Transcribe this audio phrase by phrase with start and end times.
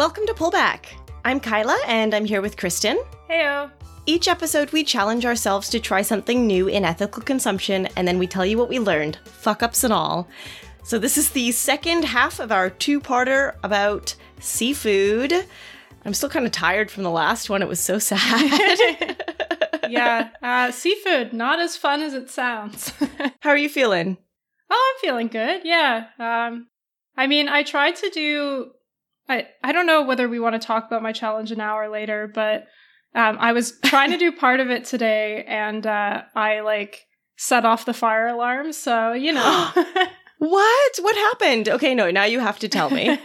[0.00, 0.86] Welcome to Pullback.
[1.26, 2.98] I'm Kyla, and I'm here with Kristen.
[3.28, 3.70] Heyo.
[4.06, 8.26] Each episode, we challenge ourselves to try something new in ethical consumption, and then we
[8.26, 10.26] tell you what we learned, fuck ups and all.
[10.84, 15.34] So, this is the second half of our two parter about seafood.
[16.06, 19.18] I'm still kind of tired from the last one, it was so sad.
[19.90, 22.94] yeah, uh, seafood, not as fun as it sounds.
[23.40, 24.16] How are you feeling?
[24.70, 25.60] Oh, I'm feeling good.
[25.64, 26.06] Yeah.
[26.18, 26.68] Um,
[27.18, 28.70] I mean, I tried to do.
[29.30, 32.30] I I don't know whether we want to talk about my challenge an hour later,
[32.32, 32.66] but
[33.14, 37.06] um, I was trying to do part of it today, and uh, I like
[37.36, 38.72] set off the fire alarm.
[38.72, 39.70] So you know.
[40.38, 40.98] what?
[41.00, 41.68] What happened?
[41.68, 42.10] Okay, no.
[42.10, 43.18] Now you have to tell me.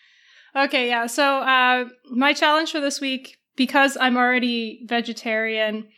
[0.56, 1.06] okay, yeah.
[1.06, 5.88] So uh, my challenge for this week, because I'm already vegetarian,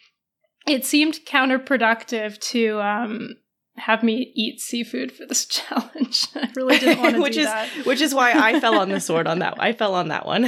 [0.66, 3.36] it seemed counterproductive to um,
[3.76, 6.28] have me eat seafood for this challenge.
[6.34, 7.68] I really didn't want to which do is, that.
[7.84, 9.60] Which is why I fell on the sword on that.
[9.60, 10.46] I fell on that one.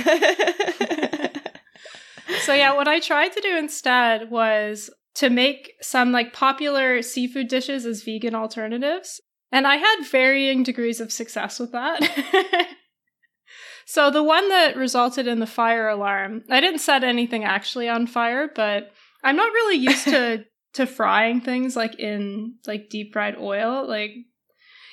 [2.43, 7.48] so yeah, what I tried to do instead was to make some like popular seafood
[7.48, 9.21] dishes as vegan alternatives.
[9.53, 12.01] And I had varying degrees of success with that.
[13.87, 18.09] so the one that resulted in the fire alarm, I didn't set anything actually on
[18.09, 18.91] fire, but
[19.23, 23.86] I'm not really used to to frying things like in like deep fried oil.
[23.89, 24.12] Like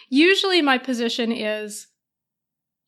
[0.09, 1.87] usually my position is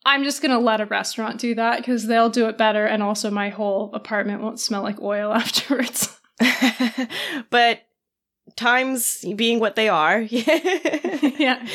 [0.06, 3.02] I'm just going to let a restaurant do that because they'll do it better and
[3.02, 6.20] also my whole apartment won't smell like oil afterwards.
[7.50, 7.82] but
[8.56, 11.66] times being what they are, yeah.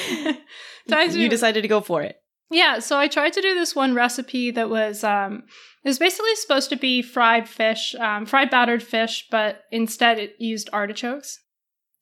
[0.88, 2.20] Times you decided to go for it.
[2.50, 5.44] Yeah, so I tried to do this one recipe that was um
[5.88, 10.36] it was basically supposed to be fried fish, um, fried battered fish, but instead it
[10.38, 11.40] used artichokes.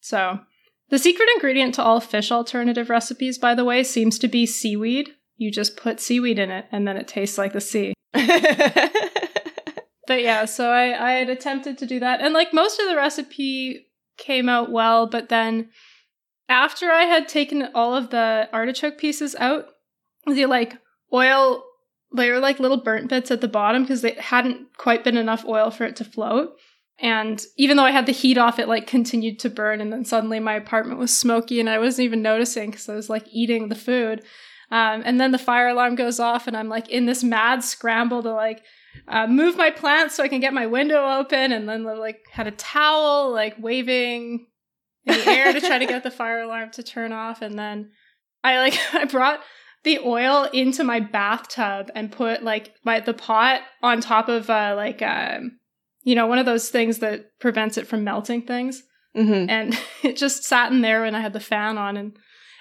[0.01, 0.41] So
[0.89, 5.11] the secret ingredient to all fish alternative recipes, by the way, seems to be seaweed.
[5.37, 7.93] You just put seaweed in it and then it tastes like the sea.
[8.13, 8.27] but
[10.21, 12.19] yeah, so I, I had attempted to do that.
[12.19, 15.69] And like most of the recipe came out well, but then
[16.49, 19.67] after I had taken all of the artichoke pieces out,
[20.25, 20.75] the like
[21.13, 21.63] oil
[22.15, 25.45] they were like little burnt bits at the bottom because they hadn't quite been enough
[25.45, 26.55] oil for it to float.
[26.99, 29.81] And even though I had the heat off, it like continued to burn.
[29.81, 33.09] And then suddenly my apartment was smoky and I wasn't even noticing because I was
[33.09, 34.23] like eating the food.
[34.71, 38.23] Um, and then the fire alarm goes off and I'm like in this mad scramble
[38.23, 38.63] to like
[39.07, 41.51] uh, move my plants so I can get my window open.
[41.51, 44.47] And then like had a towel like waving
[45.05, 47.41] in the air to try to get the fire alarm to turn off.
[47.41, 47.91] And then
[48.43, 49.41] I like I brought
[49.87, 54.73] the oil into my bathtub and put like my the pot on top of uh
[54.75, 55.57] like um
[56.03, 58.83] you know one of those things that prevents it from melting things.
[59.15, 59.49] Mm-hmm.
[59.49, 62.17] and it just sat in there when i had the fan on and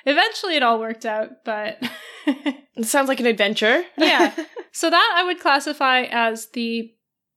[0.06, 1.78] eventually it all worked out but
[2.26, 3.84] it sounds like an adventure.
[3.98, 4.32] Yeah.
[4.72, 6.92] So that i would classify as the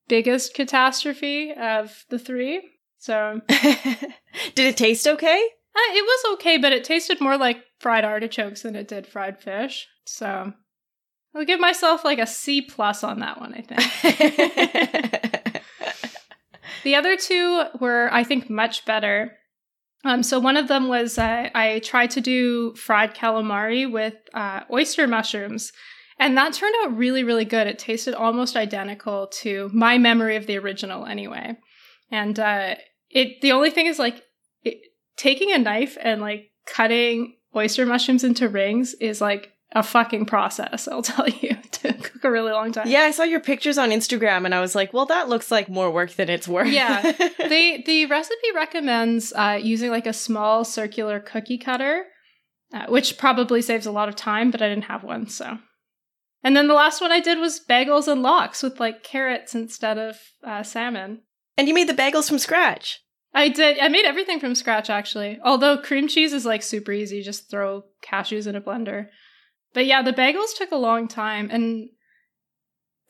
[0.10, 2.62] biggest catastrophe of the three.
[2.98, 5.42] So did it taste okay
[5.76, 9.40] uh, it was okay, but it tasted more like fried artichokes than it did fried
[9.40, 9.88] fish.
[10.06, 10.54] So
[11.36, 13.80] I'll give myself like a C plus on that one, I think.
[16.84, 19.38] the other two were, I think, much better.
[20.06, 24.62] Um, so one of them was uh, I tried to do fried calamari with uh,
[24.72, 25.72] oyster mushrooms,
[26.18, 27.68] and that turned out really, really good.
[27.68, 31.58] It tasted almost identical to my memory of the original, anyway.
[32.12, 32.76] And uh,
[33.10, 34.24] it the only thing is like
[35.20, 40.88] taking a knife and like cutting oyster mushrooms into rings is like a fucking process,
[40.88, 42.88] I'll tell you, to cook a really long time.
[42.88, 45.70] Yeah, I saw your pictures on Instagram and I was like, well, that looks like
[45.70, 46.70] more work than it's worth.
[46.70, 47.12] yeah.
[47.38, 52.06] They the recipe recommends uh, using like a small circular cookie cutter,
[52.74, 55.60] uh, which probably saves a lot of time, but I didn't have one, so.
[56.44, 59.98] And then the last one I did was bagels and lox with like carrots instead
[59.98, 61.24] of uh, salmon.
[61.58, 63.02] And you made the bagels from scratch.
[63.34, 63.80] I did.
[63.80, 65.40] I made everything from scratch actually.
[65.44, 69.08] Although cream cheese is like super easy, just throw cashews in a blender.
[69.74, 71.90] But yeah, the bagels took a long time and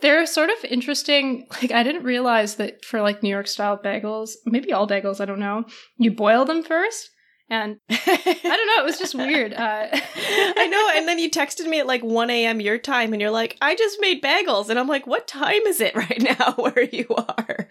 [0.02, 1.48] they're sort of interesting.
[1.62, 5.26] Like I didn't realize that for like New York style bagels, maybe all bagels, I
[5.26, 5.66] don't know.
[5.98, 7.10] You boil them first
[7.50, 9.54] and I don't know, it was just weird.
[9.54, 10.92] Uh, I know.
[10.96, 12.62] And then you texted me at like 1 a.m.
[12.62, 14.70] your time and you're like, I just made bagels.
[14.70, 17.70] And I'm like, what time is it right now where you are?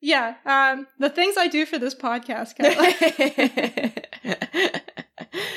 [0.00, 2.54] Yeah, um, the things I do for this podcast.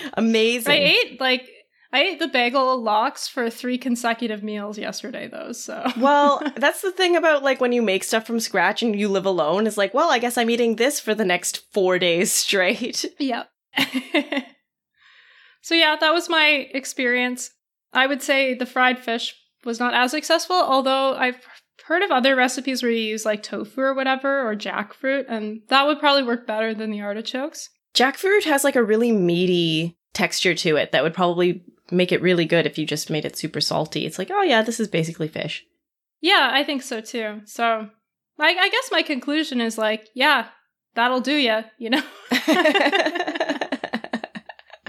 [0.15, 0.71] Amazing.
[0.71, 1.49] I ate like
[1.93, 5.51] I ate the bagel lox for three consecutive meals yesterday, though.
[5.51, 9.07] So well, that's the thing about like when you make stuff from scratch and you
[9.07, 12.31] live alone is like, well, I guess I'm eating this for the next four days
[12.31, 13.05] straight.
[13.19, 13.49] Yep.
[15.61, 17.51] so yeah, that was my experience.
[17.93, 20.55] I would say the fried fish was not as successful.
[20.55, 21.45] Although I've
[21.85, 25.85] heard of other recipes where you use like tofu or whatever or jackfruit, and that
[25.85, 27.69] would probably work better than the artichokes.
[27.93, 32.45] Jackfruit has like a really meaty texture to it that would probably make it really
[32.45, 34.05] good if you just made it super salty.
[34.05, 35.65] It's like, oh yeah, this is basically fish.
[36.21, 37.41] Yeah, I think so too.
[37.45, 37.89] So,
[38.39, 40.47] I, I guess my conclusion is like, yeah,
[40.95, 42.03] that'll do ya, you know?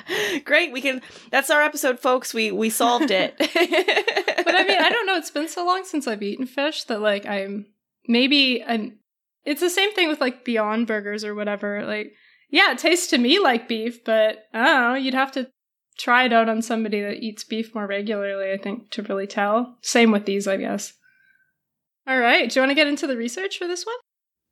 [0.45, 2.35] Great, we can that's our episode folks.
[2.35, 3.35] We we solved it.
[3.39, 7.01] but I mean, I don't know, it's been so long since I've eaten fish that
[7.01, 7.67] like I'm
[8.07, 8.99] maybe I'm
[9.45, 11.85] it's the same thing with like Beyond Burgers or whatever.
[11.85, 12.13] Like,
[12.51, 15.49] yeah, it tastes to me like beef, but I don't know, you'd have to
[15.99, 19.77] try it out on somebody that eats beef more regularly, I think, to really tell.
[19.83, 20.95] Same with these, I guess.
[22.07, 23.97] All right, do you want to get into the research for this one?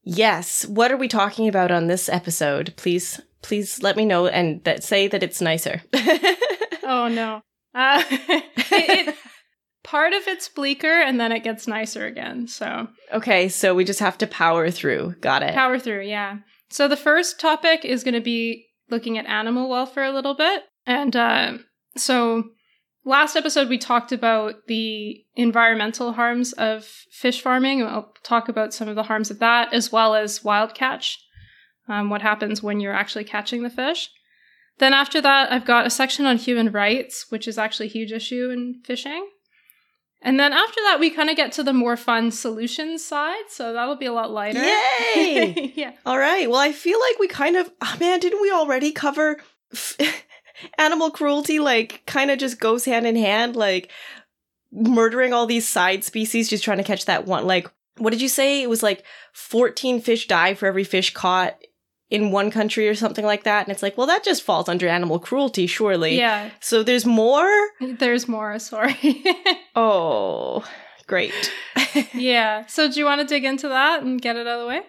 [0.05, 0.67] Yes.
[0.67, 2.75] What are we talking about on this episode?
[2.77, 5.83] Please, please let me know and that say that it's nicer.
[6.83, 7.43] oh no.
[7.75, 8.45] Uh, it,
[9.09, 9.15] it,
[9.83, 12.47] part of it's bleaker and then it gets nicer again.
[12.47, 15.17] So okay, so we just have to power through.
[15.21, 15.55] Got it.
[15.55, 16.39] Power through, yeah.
[16.71, 20.63] So the first topic is going to be looking at animal welfare a little bit,
[20.87, 21.59] and uh,
[21.97, 22.45] so
[23.05, 27.83] last episode we talked about the environmental harms of fish farming.
[27.83, 31.19] I'll talk about some of the harms of that as well as wild catch,
[31.89, 34.11] um, what happens when you're actually catching the fish.
[34.79, 38.13] Then after that, I've got a section on human rights, which is actually a huge
[38.13, 39.29] issue in fishing.
[40.23, 43.45] And then after that, we kind of get to the more fun solutions side.
[43.49, 44.63] So that'll be a lot lighter.
[44.63, 45.73] Yay!
[45.77, 45.93] yeah.
[46.07, 46.49] All right.
[46.49, 49.41] Well, I feel like we kind of, oh man, didn't we already cover
[49.73, 49.97] f-
[50.79, 51.59] animal cruelty?
[51.59, 53.57] Like, kind of just goes hand in hand.
[53.57, 53.91] Like,
[54.71, 57.47] murdering all these side species, just trying to catch that one.
[57.47, 57.69] Like,
[57.99, 58.63] what did you say?
[58.63, 61.59] It was like 14 fish die for every fish caught
[62.13, 63.67] in one country or something like that.
[63.67, 66.19] And it's like, well, that just falls under animal cruelty, surely.
[66.19, 66.51] Yeah.
[66.61, 67.51] So there's more?
[67.81, 69.25] There's more, sorry.
[69.75, 70.63] oh,
[71.07, 71.51] great.
[72.13, 72.67] yeah.
[72.67, 74.83] So do you want to dig into that and get it out of the way?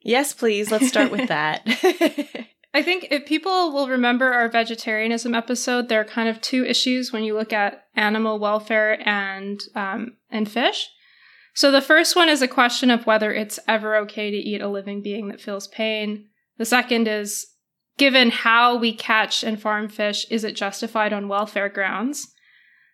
[0.00, 0.72] Yes, please.
[0.72, 1.62] Let's start with that.
[2.74, 7.12] I think if people will remember our vegetarianism episode, there are kind of two issues
[7.12, 10.88] when you look at animal welfare and um, and fish.
[11.54, 14.68] So the first one is a question of whether it's ever okay to eat a
[14.68, 16.27] living being that feels pain.
[16.58, 17.46] The second is
[17.96, 22.28] given how we catch and farm fish, is it justified on welfare grounds?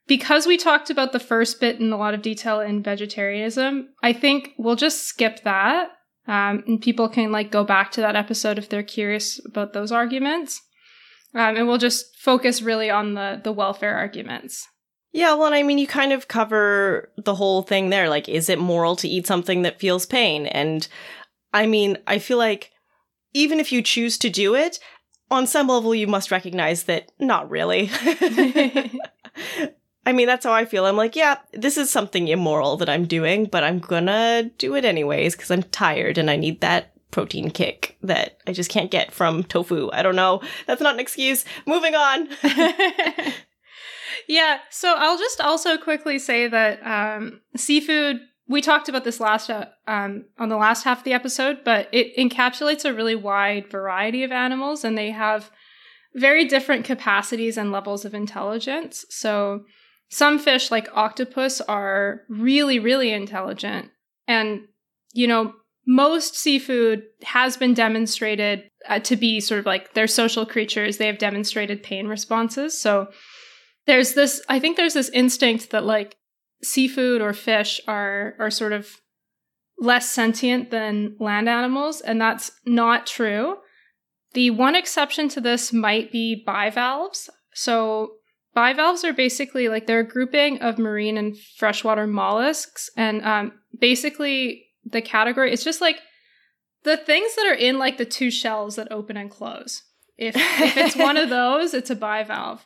[0.07, 4.13] Because we talked about the first bit in a lot of detail in vegetarianism, I
[4.13, 5.89] think we'll just skip that.
[6.27, 9.93] Um, and people can like go back to that episode if they're curious about those
[9.93, 10.61] arguments.
[11.35, 14.67] Um, and we'll just focus really on the the welfare arguments.
[15.13, 18.09] Yeah, well, I mean, you kind of cover the whole thing there.
[18.09, 20.47] Like, is it moral to eat something that feels pain?
[20.47, 20.87] And
[21.53, 22.73] I mean, I feel like
[23.35, 24.79] even if you choose to do it,
[25.31, 27.91] on some level, you must recognize that not really.
[30.07, 30.87] I mean, that's how I feel.
[30.87, 34.85] I'm like, yeah, this is something immoral that I'm doing, but I'm gonna do it
[34.85, 39.13] anyways because I'm tired and I need that protein kick that I just can't get
[39.13, 39.91] from tofu.
[39.93, 40.43] I don't know.
[40.67, 41.45] That's not an excuse.
[41.67, 42.29] Moving on.
[44.29, 49.49] yeah, so I'll just also quickly say that um, seafood we talked about this last
[49.49, 53.71] uh, um, on the last half of the episode, but it encapsulates a really wide
[53.71, 55.51] variety of animals, and they have
[56.15, 59.05] very different capacities and levels of intelligence.
[59.09, 59.65] So
[60.11, 63.91] some fish, like octopus, are really, really intelligent,
[64.29, 64.63] and
[65.13, 65.55] you know
[65.87, 70.99] most seafood has been demonstrated uh, to be sort of like they're social creatures.
[70.99, 72.79] They have demonstrated pain responses.
[72.79, 73.09] So
[73.87, 74.43] there's this.
[74.49, 76.17] I think there's this instinct that like
[76.63, 79.01] seafood or fish are are sort of
[79.79, 83.57] less sentient than land animals, and that's not true.
[84.33, 87.31] The one exception to this might be bivalves.
[87.55, 88.15] So
[88.55, 94.67] bivalves are basically like they're a grouping of marine and freshwater mollusks, and um, basically
[94.85, 95.99] the category it's just like
[96.83, 99.83] the things that are in like the two shells that open and close.
[100.17, 102.61] If if it's one of those, it's a bivalve.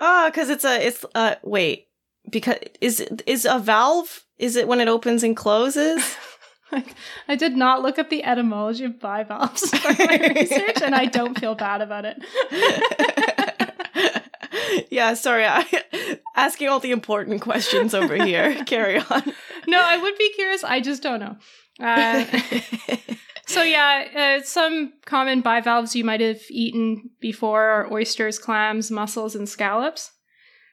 [0.00, 1.86] Oh, because it's a it's uh wait
[2.30, 6.16] because is is a valve is it when it opens and closes
[7.28, 11.38] I did not look up the etymology of bivalves for my research, and I don't
[11.38, 12.20] feel bad about it.
[14.90, 18.64] yeah, sorry, I, asking all the important questions over here.
[18.64, 19.32] Carry on.
[19.66, 20.64] No, I would be curious.
[20.64, 21.36] I just don't know.
[21.80, 22.24] Uh,
[23.46, 29.34] so yeah, uh, some common bivalves you might have eaten before are oysters, clams, mussels,
[29.34, 30.10] and scallops.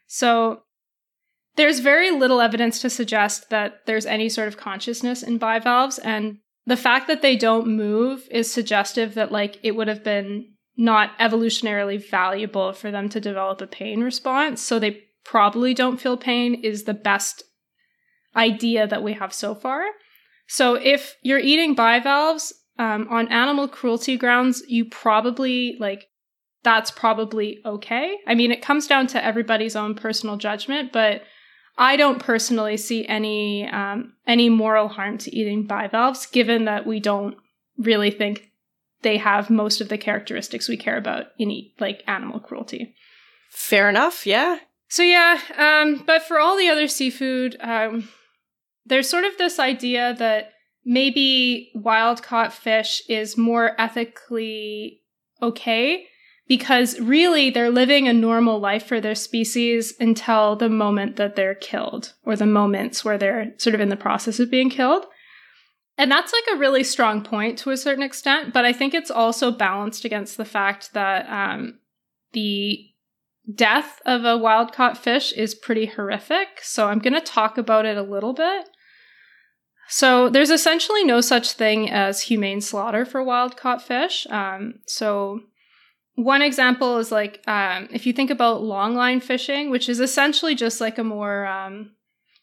[0.08, 0.63] So
[1.55, 6.38] there's very little evidence to suggest that there's any sort of consciousness in bivalves, and
[6.65, 11.17] the fact that they don't move is suggestive that like it would have been not
[11.20, 14.62] evolutionarily valuable for them to develop a pain response.
[14.62, 17.43] So they probably don't feel pain is the best
[18.36, 19.84] idea that we have so far.
[20.48, 26.08] So if you're eating bivalves um, on animal cruelty grounds, you probably like
[26.63, 28.17] that's probably okay.
[28.27, 31.24] I mean, it comes down to everybody's own personal judgment, but
[31.78, 37.00] I don't personally see any um, any moral harm to eating bivalves, given that we
[37.00, 37.36] don't
[37.78, 38.51] really think
[39.01, 42.94] they have most of the characteristics we care about in eat, like animal cruelty.
[43.50, 44.60] Fair enough, yeah.
[44.90, 48.10] So yeah, um, but for all the other seafood, um,
[48.86, 50.51] there's sort of this idea that
[50.84, 55.01] maybe wild caught fish is more ethically
[55.42, 56.08] okay
[56.51, 61.55] because really they're living a normal life for their species until the moment that they're
[61.55, 65.05] killed or the moments where they're sort of in the process of being killed.
[65.98, 69.10] And that's like a really strong point to a certain extent, but I think it's
[69.10, 71.79] also balanced against the fact that um,
[72.34, 72.86] the
[73.55, 76.60] death of a wild caught fish is pretty horrific.
[76.62, 78.67] So I'm going to talk about it a little bit.
[79.88, 84.27] So there's essentially no such thing as humane slaughter for wild caught fish.
[84.29, 85.43] Um, so
[86.15, 90.82] one example is like um, if you think about longline fishing, which is essentially just
[90.82, 91.91] like a more um,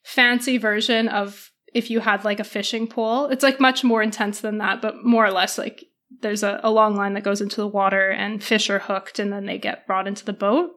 [0.05, 3.27] fancy version of if you had like a fishing pole.
[3.27, 5.85] It's like much more intense than that, but more or less like
[6.23, 9.33] there's a, a long line that goes into the water and fish are hooked and
[9.33, 10.71] then they get brought into the boat.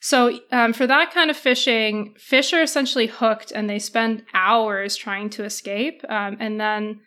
[0.00, 4.96] So, um, for that kind of fishing, fish are essentially hooked and they spend hours
[4.96, 6.02] trying to escape.
[6.08, 7.02] Um, and then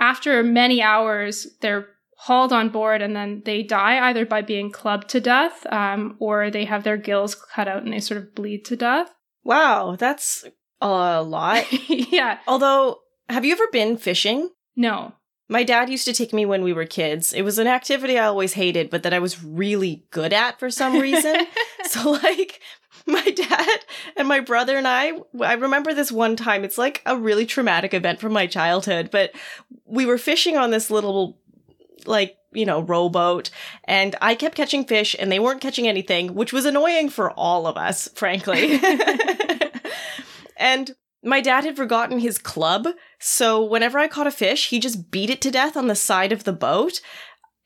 [0.00, 1.86] after many hours, they're
[2.22, 6.50] hauled on board and then they die either by being clubbed to death um, or
[6.50, 9.10] they have their gills cut out and they sort of bleed to death.
[9.42, 10.44] Wow, that's
[10.80, 11.64] a lot.
[11.88, 12.38] yeah.
[12.46, 14.50] Although, have you ever been fishing?
[14.76, 15.14] No.
[15.48, 17.32] My dad used to take me when we were kids.
[17.32, 20.70] It was an activity I always hated, but that I was really good at for
[20.70, 21.34] some reason.
[21.84, 22.60] so, like,
[23.04, 23.78] my dad
[24.16, 26.64] and my brother and I, I remember this one time.
[26.64, 29.32] It's like a really traumatic event from my childhood, but
[29.84, 31.38] we were fishing on this little
[32.06, 33.50] like, you know, rowboat.
[33.84, 37.66] And I kept catching fish and they weren't catching anything, which was annoying for all
[37.66, 38.80] of us, frankly.
[40.56, 42.88] and my dad had forgotten his club.
[43.18, 46.32] So whenever I caught a fish, he just beat it to death on the side
[46.32, 47.00] of the boat.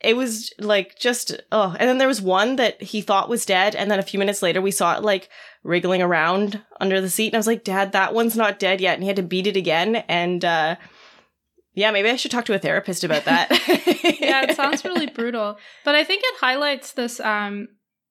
[0.01, 3.75] It was like just, oh, and then there was one that he thought was dead.
[3.75, 5.31] And then a few minutes later, we saw it like
[5.65, 7.29] wriggling around under the seat.
[7.29, 8.95] And I was like, Dad, that one's not dead yet.
[8.95, 9.97] And he had to beat it again.
[9.97, 10.77] And, uh,
[11.77, 13.51] yeah, maybe I should talk to a therapist about that.
[14.19, 15.59] yeah, it sounds really brutal.
[15.85, 17.69] But I think it highlights this um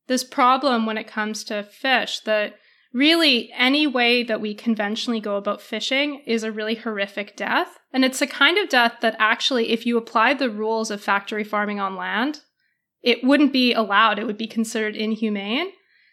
[0.08, 2.54] this problem when it comes to fish that
[2.94, 7.80] really any way that we conventionally go about fishing is a really horrific death.
[7.92, 11.44] And it's a kind of death that actually if you applied the rules of factory
[11.44, 12.42] farming on land,
[13.02, 14.20] it wouldn't be allowed.
[14.20, 15.72] It would be considered inhumane.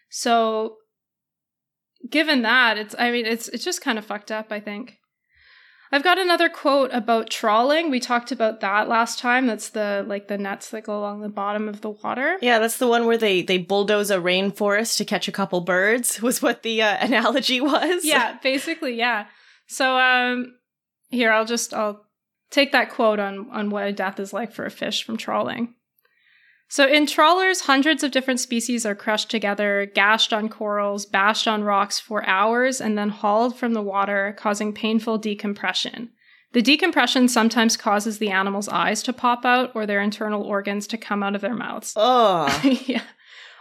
[0.09, 0.77] So
[2.09, 4.97] given that, it's I mean it's it's just kind of fucked up, I think.
[5.93, 7.91] I've got another quote about trawling.
[7.91, 9.45] We talked about that last time.
[9.45, 12.39] That's the like the nets that go along the bottom of the water.
[12.41, 16.19] Yeah, that's the one where they they bulldoze a rainforest to catch a couple birds.
[16.23, 18.03] Was what the uh, analogy was.
[18.03, 19.27] Yeah, basically, yeah.
[19.67, 20.55] So um
[21.09, 22.03] here I'll just I'll
[22.49, 25.75] take that quote on on what a death is like for a fish from trawling.
[26.69, 31.63] So, in trawlers, hundreds of different species are crushed together, gashed on corals, bashed on
[31.63, 36.09] rocks for hours, and then hauled from the water, causing painful decompression.
[36.53, 40.97] The decompression sometimes causes the animal's eyes to pop out or their internal organs to
[40.97, 41.93] come out of their mouths.
[41.97, 42.47] Oh.
[42.85, 43.01] yeah.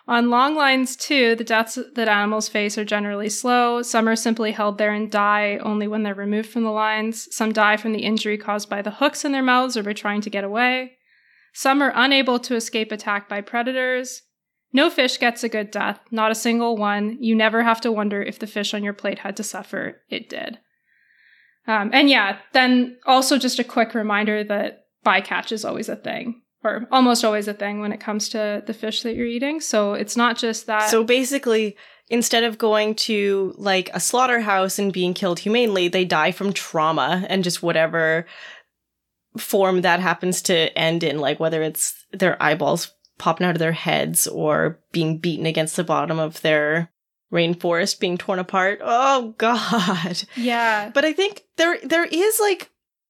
[0.08, 3.82] On long lines, too, the deaths that animals face are generally slow.
[3.82, 7.34] Some are simply held there and die only when they're removed from the lines.
[7.34, 10.20] Some die from the injury caused by the hooks in their mouths or by trying
[10.22, 10.98] to get away.
[11.52, 14.22] Some are unable to escape attack by predators.
[14.72, 17.18] No fish gets a good death, not a single one.
[17.20, 20.00] You never have to wonder if the fish on your plate had to suffer.
[20.08, 20.58] It did.
[21.66, 26.42] Um, and yeah, then also just a quick reminder that bycatch is always a thing,
[26.64, 29.60] or almost always a thing when it comes to the fish that you're eating.
[29.60, 30.88] So it's not just that.
[30.90, 31.76] So basically,
[32.08, 37.26] instead of going to like a slaughterhouse and being killed humanely, they die from trauma
[37.28, 38.26] and just whatever
[39.36, 43.72] form that happens to end in, like whether it's their eyeballs popping out of their
[43.72, 46.90] heads or being beaten against the bottom of their
[47.32, 48.80] rainforest being torn apart.
[48.82, 50.24] Oh god.
[50.36, 50.90] Yeah.
[50.92, 52.68] But I think there there is like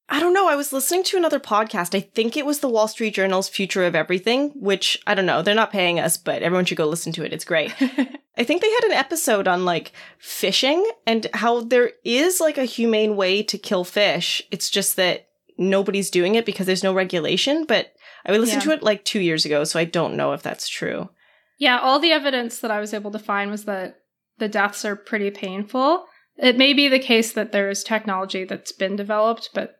[0.09, 1.95] I don't know, I was listening to another podcast.
[1.95, 5.41] I think it was the Wall Street Journal's Future of Everything, which I don't know,
[5.43, 7.33] they're not paying us, but everyone should go listen to it.
[7.33, 7.73] It's great.
[8.37, 12.65] I think they had an episode on like fishing and how there is like a
[12.65, 14.43] humane way to kill fish.
[14.51, 15.29] It's just that
[15.71, 17.65] nobody's doing it because there's no regulation.
[17.65, 17.93] But
[18.27, 18.71] I listened yeah.
[18.71, 21.11] to it like two years ago, so I don't know if that's true.
[21.59, 23.97] Yeah, all the evidence that I was able to find was that
[24.39, 26.07] the deaths are pretty painful.
[26.37, 29.77] it may be the case that there's technology that's been developed, but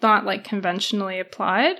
[0.00, 1.76] not like conventionally applied.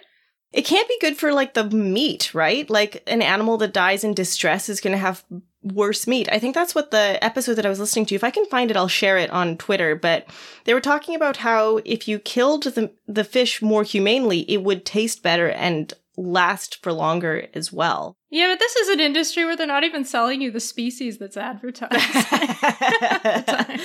[0.52, 2.68] It can't be good for like the meat, right?
[2.68, 5.24] Like an animal that dies in distress is going to have
[5.62, 6.28] worse meat.
[6.30, 8.70] I think that's what the episode that I was listening to, if I can find
[8.70, 9.94] it, I'll share it on Twitter.
[9.94, 10.26] But
[10.64, 14.84] they were talking about how if you killed the, the fish more humanely, it would
[14.84, 18.16] taste better and last for longer as well.
[18.30, 21.36] Yeah, but this is an industry where they're not even selling you the species that's
[21.36, 21.92] advertised.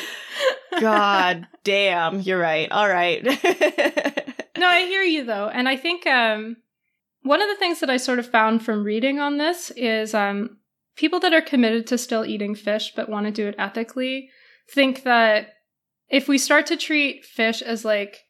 [0.80, 2.72] God damn, you're right.
[2.72, 3.24] All right.
[4.58, 5.50] no, I hear you though.
[5.50, 6.58] And I think um,
[7.24, 10.58] one of the things that I sort of found from reading on this is um,
[10.98, 14.30] people that are committed to still eating fish but want to do it ethically
[14.70, 15.54] think that
[16.10, 18.24] if we start to treat fish as like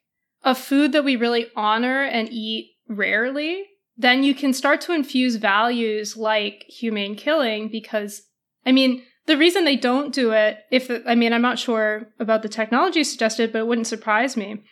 [0.44, 3.64] a food that we really honor and eat rarely,
[3.96, 8.22] then you can start to infuse values like humane killing because,
[8.64, 12.42] I mean, the reason they don't do it, if I mean, I'm not sure about
[12.42, 14.62] the technology suggested, but it wouldn't surprise me,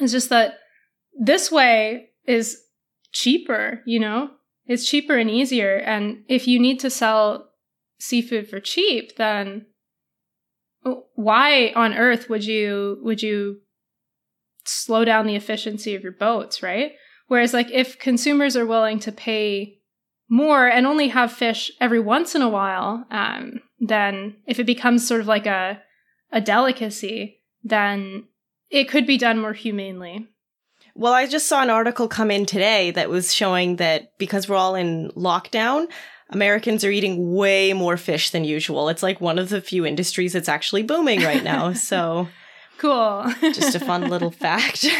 [0.00, 0.58] is just that
[1.18, 2.60] this way is
[3.12, 4.30] cheaper, you know?
[4.66, 5.76] It's cheaper and easier.
[5.76, 7.50] And if you need to sell
[7.98, 9.66] seafood for cheap, then
[11.14, 13.60] why on earth would you would you
[14.64, 16.92] slow down the efficiency of your boats, right?
[17.28, 19.78] Whereas like if consumers are willing to pay
[20.28, 25.06] more and only have fish every once in a while, um, then if it becomes
[25.06, 25.82] sort of like a
[26.32, 28.24] a delicacy, then
[28.70, 30.28] it could be done more humanely.
[30.96, 34.56] Well, I just saw an article come in today that was showing that because we're
[34.56, 35.88] all in lockdown,
[36.30, 38.88] Americans are eating way more fish than usual.
[38.88, 41.72] It's like one of the few industries that's actually booming right now.
[41.74, 42.28] So
[42.78, 43.26] cool.
[43.40, 44.86] just a fun little fact.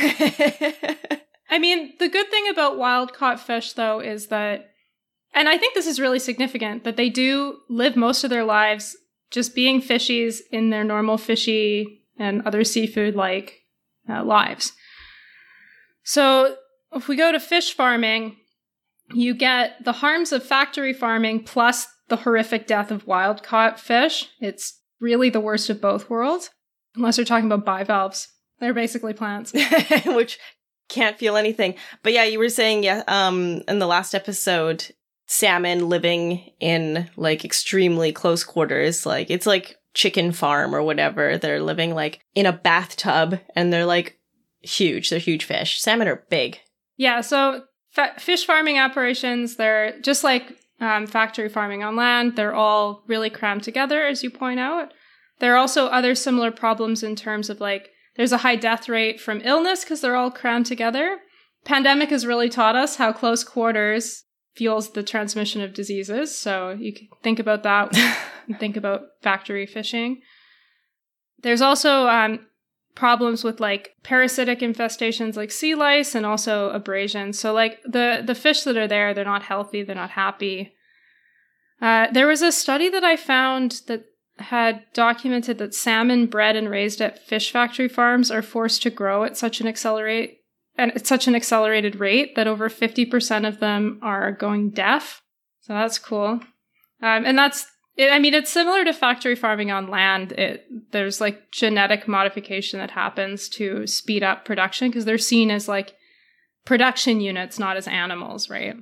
[1.49, 4.71] I mean, the good thing about wild caught fish, though, is that,
[5.33, 8.97] and I think this is really significant, that they do live most of their lives
[9.31, 13.63] just being fishies in their normal fishy and other seafood like
[14.09, 14.73] uh, lives.
[16.07, 16.57] So
[16.93, 18.37] if we go to fish farming,
[19.13, 24.31] you get the harms of factory farming plus the horrific death of wild caught fish.
[24.41, 26.51] It's really the worst of both worlds,
[26.95, 28.29] unless you're talking about bivalves.
[28.61, 29.53] They're basically plants.
[30.07, 30.39] Which
[30.89, 31.75] can't feel anything.
[32.05, 34.87] But yeah, you were saying, yeah, um, in the last episode,
[35.27, 39.05] salmon living in like extremely close quarters.
[39.05, 41.37] Like it's like chicken farm or whatever.
[41.37, 44.21] They're living like in a bathtub and they're like
[44.67, 45.11] huge.
[45.11, 45.81] They're huge fish.
[45.81, 46.61] Salmon are big.
[46.97, 47.21] Yeah.
[47.21, 52.37] So fa- fish farming operations, they're just like um, factory farming on land.
[52.37, 54.93] They're all really crammed together, as you point out.
[55.39, 59.21] There are also other similar problems in terms of like there's a high death rate
[59.21, 61.19] from illness because they're all crammed together.
[61.65, 64.25] Pandemic has really taught us how close quarters
[64.55, 66.37] fuels the transmission of diseases.
[66.37, 67.95] So you can think about that.
[68.59, 70.23] think about factory fishing.
[71.43, 72.47] There's also um,
[72.97, 77.33] problems with like parasitic infestations like sea lice and also abrasion.
[77.33, 80.75] So like the the fish that are there, they're not healthy, they're not happy.
[81.81, 84.07] Uh, there was a study that I found that
[84.39, 89.25] had documented that salmon bred and raised at fish factory farms are forced to grow
[89.25, 90.39] at such an accelerate
[90.77, 95.23] and at such an accelerated rate that over 50% of them are going deaf.
[95.61, 96.41] So that's cool.
[97.03, 100.33] Um, and that's it, I mean, it's similar to factory farming on land.
[100.33, 105.69] It, there's like genetic modification that happens to speed up production because they're seen as
[105.69, 105.95] like
[106.65, 108.77] production units, not as animals, right?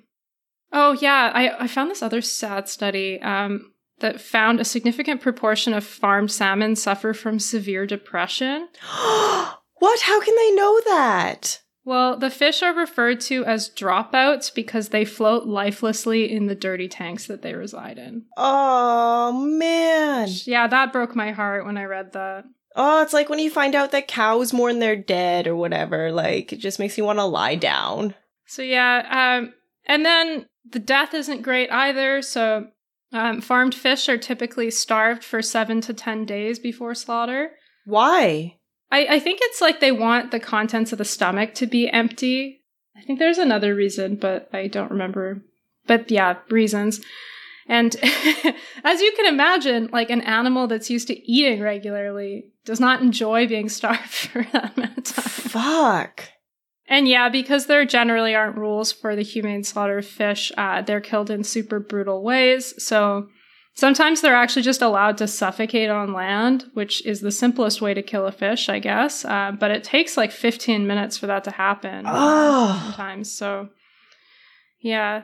[0.72, 3.20] Oh yeah, I, I found this other sad study.
[3.20, 8.68] Um, that found a significant proportion of farmed salmon suffer from severe depression.
[8.90, 10.00] what?
[10.00, 11.60] How can they know that?
[11.84, 16.88] Well, the fish are referred to as dropouts because they float lifelessly in the dirty
[16.88, 18.24] tanks that they reside in.
[18.38, 20.28] Oh, man.
[20.44, 22.46] Yeah, that broke my heart when I read that.
[22.74, 26.10] Oh, it's like when you find out that cows mourn their dead or whatever.
[26.10, 28.14] Like, it just makes you want to lie down.
[28.46, 29.38] So, yeah.
[29.38, 29.52] Um,
[29.86, 32.22] and then the death isn't great either.
[32.22, 32.68] So,
[33.12, 37.52] um, farmed fish are typically starved for seven to 10 days before slaughter.
[37.84, 38.56] Why?
[38.94, 42.60] I, I think it's like they want the contents of the stomach to be empty.
[42.96, 45.42] I think there's another reason, but I don't remember.
[45.88, 47.00] But yeah, reasons.
[47.66, 47.96] And
[48.84, 53.48] as you can imagine, like an animal that's used to eating regularly does not enjoy
[53.48, 55.24] being starved for that amount of time.
[55.24, 56.28] Fuck.
[56.86, 61.00] And yeah, because there generally aren't rules for the humane slaughter of fish, uh, they're
[61.00, 62.80] killed in super brutal ways.
[62.80, 63.26] So
[63.74, 68.02] sometimes they're actually just allowed to suffocate on land, which is the simplest way to
[68.02, 69.24] kill a fish, I guess.
[69.24, 72.80] Uh, but it takes like 15 minutes for that to happen oh.
[72.84, 73.32] sometimes.
[73.32, 73.68] So
[74.84, 75.22] yeah.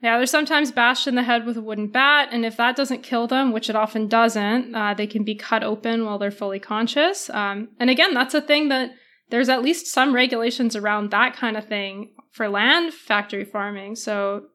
[0.00, 3.04] Yeah, they're sometimes bashed in the head with a wooden bat, and if that doesn't
[3.04, 6.58] kill them, which it often doesn't, uh, they can be cut open while they're fully
[6.58, 7.30] conscious.
[7.30, 8.90] Um, and again, that's a thing that
[9.30, 13.94] there's at least some regulations around that kind of thing for land factory farming.
[13.94, 14.46] So,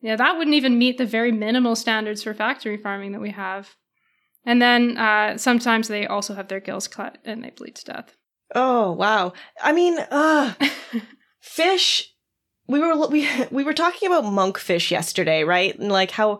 [0.00, 3.76] yeah, that wouldn't even meet the very minimal standards for factory farming that we have.
[4.44, 8.16] And then uh, sometimes they also have their gills cut and they bleed to death.
[8.54, 9.34] Oh wow!
[9.62, 10.54] I mean, uh,
[11.40, 12.14] fish
[12.68, 15.76] we were we we were talking about monkfish yesterday, right?
[15.78, 16.38] And like how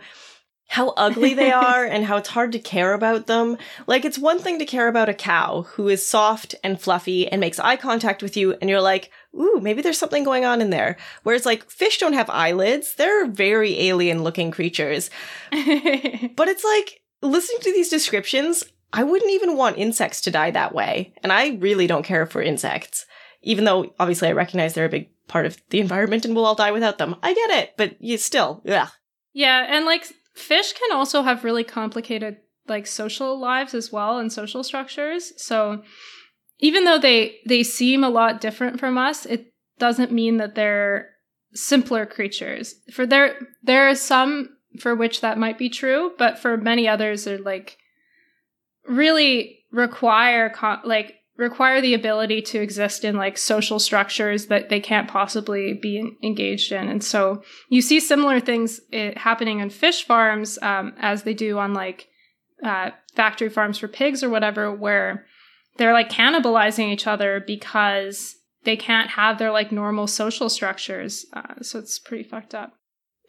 [0.68, 3.56] how ugly they are and how it's hard to care about them.
[3.86, 7.40] Like it's one thing to care about a cow who is soft and fluffy and
[7.40, 10.68] makes eye contact with you and you're like, "Ooh, maybe there's something going on in
[10.68, 12.94] there." Whereas like fish don't have eyelids.
[12.94, 15.08] They're very alien looking creatures.
[15.50, 20.74] but it's like listening to these descriptions, I wouldn't even want insects to die that
[20.74, 21.14] way.
[21.22, 23.06] And I really don't care for insects.
[23.40, 26.54] Even though obviously I recognize they're a big part of the environment and we'll all
[26.54, 27.16] die without them.
[27.22, 28.88] I get it, but you still, yeah.
[29.32, 34.32] Yeah, and like fish can also have really complicated like social lives as well and
[34.32, 35.32] social structures.
[35.42, 35.82] So
[36.60, 41.10] even though they they seem a lot different from us, it doesn't mean that they're
[41.54, 42.74] simpler creatures.
[42.92, 47.24] For there there are some for which that might be true, but for many others
[47.24, 47.78] they're like
[48.86, 54.80] really require co- like require the ability to exist in like social structures that they
[54.80, 56.88] can't possibly be engaged in.
[56.88, 61.58] And so you see similar things eh, happening on fish farms um, as they do
[61.58, 62.08] on like
[62.62, 65.26] uh, factory farms for pigs or whatever, where
[65.76, 71.24] they're like cannibalizing each other because they can't have their like normal social structures.
[71.32, 72.74] Uh, so it's pretty fucked up.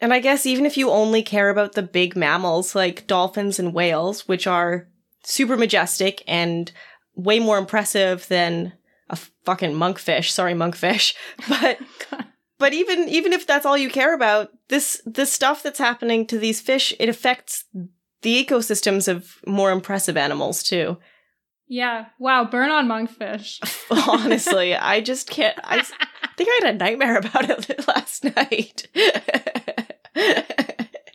[0.00, 3.72] And I guess even if you only care about the big mammals like dolphins and
[3.72, 4.88] whales, which are
[5.22, 6.72] super majestic and
[7.14, 8.72] way more impressive than
[9.08, 10.30] a fucking monkfish.
[10.30, 11.14] Sorry, monkfish.
[11.48, 11.78] But
[12.58, 16.38] but even even if that's all you care about, this this stuff that's happening to
[16.38, 17.64] these fish, it affects
[18.22, 20.98] the ecosystems of more impressive animals too.
[21.66, 22.06] Yeah.
[22.18, 22.44] Wow.
[22.44, 23.60] Burn on monkfish.
[24.08, 25.58] Honestly, I just can't.
[25.64, 25.82] I
[26.36, 28.88] think I had a nightmare about it last night.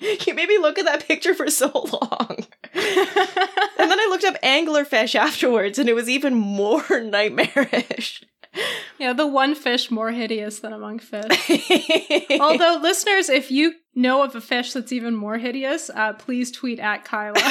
[0.28, 2.38] you made me look at that picture for so long.
[2.74, 8.24] and then I looked up anglerfish afterwards, and it was even more nightmarish.
[8.98, 12.39] Yeah, the one fish more hideous than a monkfish.
[12.39, 16.80] Although, listeners, if you know of a fish that's even more hideous, uh, please tweet
[16.80, 17.41] at Kyla.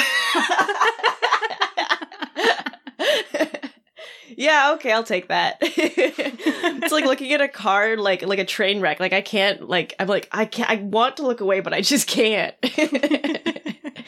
[4.37, 5.57] Yeah, okay, I'll take that.
[5.61, 8.99] it's like looking at a car like like a train wreck.
[8.99, 11.81] Like I can't like I'm like I can't I want to look away, but I
[11.81, 12.55] just can't.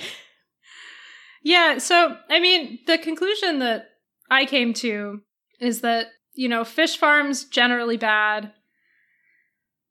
[1.43, 3.89] yeah, so I mean, the conclusion that
[4.29, 5.21] I came to
[5.59, 8.51] is that, you know, fish farms generally bad.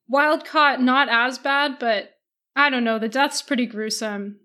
[0.09, 2.11] Wild caught not as bad, but
[2.55, 4.41] I don't know, the death's pretty gruesome.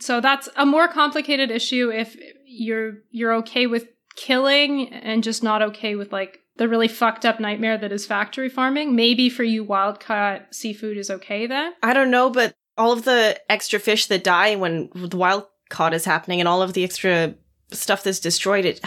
[0.00, 5.62] So that's a more complicated issue if you're you're okay with killing and just not
[5.62, 8.96] okay with like the really fucked up nightmare that is factory farming.
[8.96, 11.74] Maybe for you, wild caught seafood is okay then.
[11.82, 15.94] I don't know, but all of the extra fish that die when the wild caught
[15.94, 17.34] is happening and all of the extra
[17.70, 18.80] stuff that's destroyed, it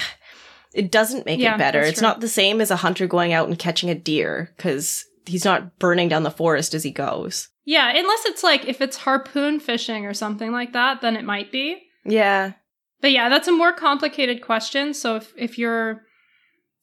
[0.73, 1.81] it doesn't make yeah, it better.
[1.81, 2.07] It's true.
[2.07, 5.77] not the same as a hunter going out and catching a deer because he's not
[5.79, 7.49] burning down the forest as he goes.
[7.65, 11.51] Yeah, unless it's like if it's harpoon fishing or something like that, then it might
[11.51, 11.83] be.
[12.05, 12.53] Yeah.
[13.01, 14.93] But yeah, that's a more complicated question.
[14.93, 16.03] So if, if you're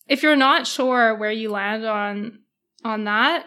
[0.08, 2.40] if you're not sure where you land on
[2.84, 3.46] on that,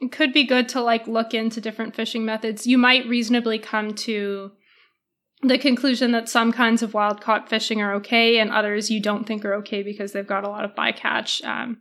[0.00, 2.66] it could be good to like look into different fishing methods.
[2.66, 4.52] You might reasonably come to
[5.42, 9.26] the conclusion that some kinds of wild caught fishing are okay and others you don't
[9.26, 11.42] think are okay because they've got a lot of bycatch.
[11.44, 11.80] Um,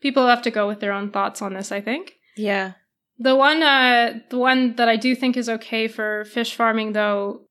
[0.00, 2.14] people have to go with their own thoughts on this, I think.
[2.36, 2.72] Yeah.
[3.18, 7.42] The one uh the one that I do think is okay for fish farming though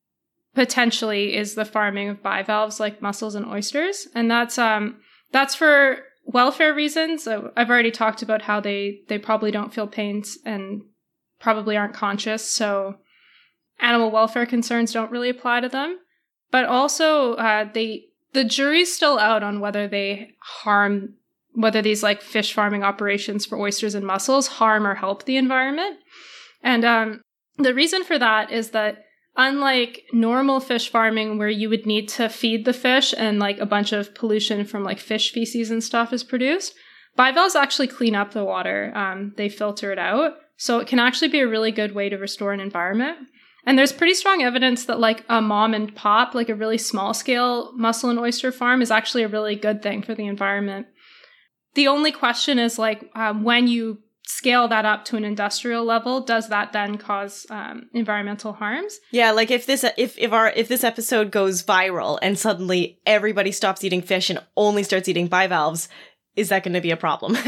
[0.59, 4.09] potentially is the farming of bivalves like mussels and oysters.
[4.13, 4.97] And that's um
[5.31, 7.29] that's for welfare reasons.
[7.29, 10.81] I've already talked about how they they probably don't feel pains and
[11.39, 12.95] probably aren't conscious, so
[13.79, 15.97] animal welfare concerns don't really apply to them.
[16.51, 21.13] But also, uh, they the jury's still out on whether they harm
[21.53, 25.99] whether these like fish farming operations for oysters and mussels harm or help the environment.
[26.61, 27.21] And um,
[27.55, 29.05] the reason for that is that
[29.39, 33.65] unlike normal fish farming where you would need to feed the fish and like a
[33.65, 36.75] bunch of pollution from like fish feces and stuff is produced
[37.19, 40.35] bivalves actually clean up the water um, they filter it out.
[40.55, 43.17] So it can actually be a really good way to restore an environment.
[43.65, 47.13] And there's pretty strong evidence that like a mom and pop like a really small
[47.13, 50.87] scale mussel and oyster farm is actually a really good thing for the environment.
[51.75, 53.99] The only question is like um, when you
[54.29, 58.99] scale that up to an industrial level, does that then cause um, environmental harms?
[59.11, 63.51] Yeah, like if this if if our if this episode goes viral and suddenly everybody
[63.51, 65.89] stops eating fish and only starts eating bivalves,
[66.35, 67.35] is that going to be a problem?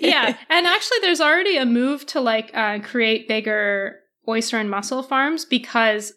[0.00, 5.02] yeah, and actually, there's already a move to like uh, create bigger oyster and mussel
[5.02, 6.12] farms because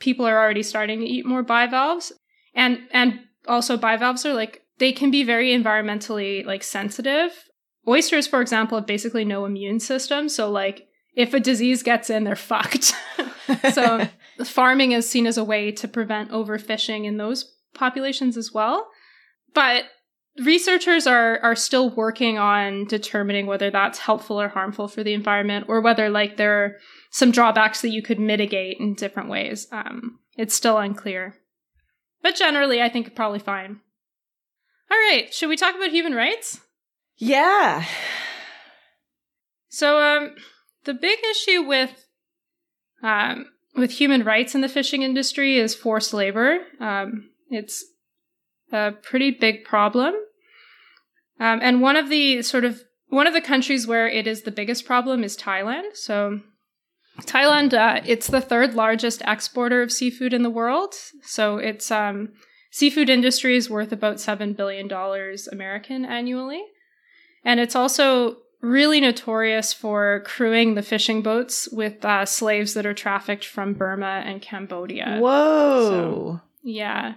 [0.00, 2.10] people are already starting to eat more bivalves,
[2.54, 7.32] and and also bivalves are like they can be very environmentally like sensitive.
[7.88, 12.24] Oysters, for example, have basically no immune system, so like if a disease gets in,
[12.24, 12.94] they're fucked.
[13.72, 14.08] so
[14.44, 18.88] farming is seen as a way to prevent overfishing in those populations as well.
[19.54, 19.84] But
[20.44, 25.66] researchers are are still working on determining whether that's helpful or harmful for the environment
[25.68, 26.76] or whether like there are
[27.10, 31.34] some drawbacks that you could mitigate in different ways um, it's still unclear
[32.22, 33.80] but generally i think probably fine
[34.90, 36.60] all right should we talk about human rights
[37.18, 37.84] yeah
[39.68, 40.34] so um
[40.84, 42.06] the big issue with
[43.02, 47.84] um with human rights in the fishing industry is forced labor um it's
[48.72, 50.14] a pretty big problem
[51.38, 54.50] um, and one of the sort of one of the countries where it is the
[54.50, 55.94] biggest problem is Thailand.
[55.96, 56.40] So
[57.20, 60.94] Thailand, uh, it's the third largest exporter of seafood in the world.
[61.22, 62.30] So its um,
[62.70, 66.62] seafood industry is worth about seven billion dollars American annually,
[67.46, 72.92] and it's also really notorious for crewing the fishing boats with uh, slaves that are
[72.92, 75.18] trafficked from Burma and Cambodia.
[75.20, 75.88] Whoa!
[75.88, 77.14] So, yeah.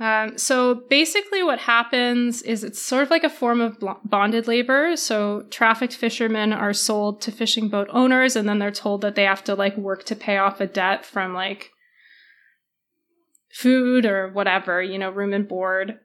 [0.00, 4.96] Um, so basically, what happens is it's sort of like a form of bonded labor.
[4.96, 9.24] So trafficked fishermen are sold to fishing boat owners, and then they're told that they
[9.24, 11.70] have to like work to pay off a debt from like
[13.52, 16.00] food or whatever, you know, room and board.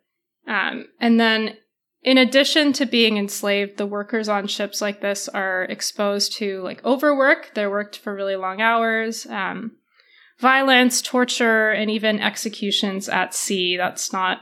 [0.47, 1.57] Um, and then,
[2.03, 6.83] in addition to being enslaved, the workers on ships like this are exposed to like
[6.83, 7.51] overwork.
[7.53, 9.27] They're worked for really long hours.
[9.27, 9.73] Um,
[10.39, 13.77] violence, torture, and even executions at sea.
[13.77, 14.39] That's not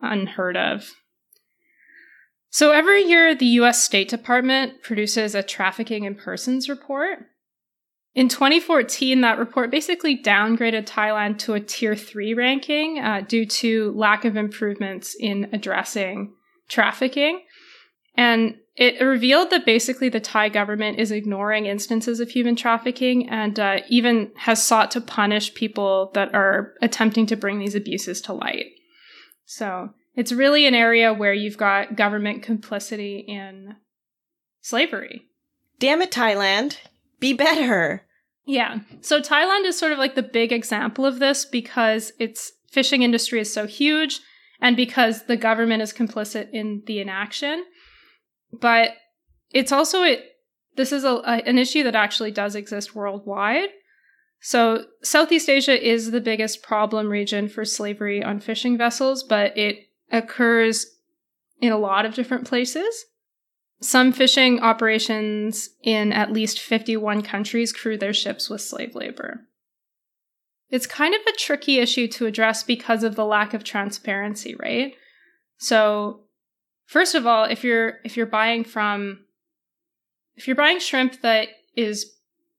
[0.00, 0.92] unheard of.
[2.50, 7.18] So every year, the US State Department produces a trafficking in persons report.
[8.14, 13.90] In 2014, that report basically downgraded Thailand to a tier three ranking uh, due to
[13.96, 16.32] lack of improvements in addressing
[16.68, 17.42] trafficking.
[18.16, 23.58] And it revealed that basically the Thai government is ignoring instances of human trafficking and
[23.58, 28.32] uh, even has sought to punish people that are attempting to bring these abuses to
[28.32, 28.66] light.
[29.46, 33.76] So it's really an area where you've got government complicity in
[34.60, 35.22] slavery.
[35.78, 36.78] Damn it, Thailand.
[37.20, 38.02] Be better.
[38.44, 38.80] Yeah.
[39.00, 43.40] So Thailand is sort of like the big example of this because its fishing industry
[43.40, 44.20] is so huge
[44.60, 47.64] and because the government is complicit in the inaction.
[48.52, 48.90] But
[49.50, 50.24] it's also it
[50.76, 53.68] this is a, a, an issue that actually does exist worldwide.
[54.40, 59.78] So Southeast Asia is the biggest problem region for slavery on fishing vessels, but it
[60.10, 60.86] occurs
[61.60, 63.06] in a lot of different places.
[63.80, 69.46] Some fishing operations in at least 51 countries crew their ships with slave labor.
[70.74, 74.94] It's kind of a tricky issue to address because of the lack of transparency, right?
[75.56, 76.24] So
[76.86, 79.20] First of all, if you're if you're buying from
[80.36, 82.12] if you're buying shrimp that is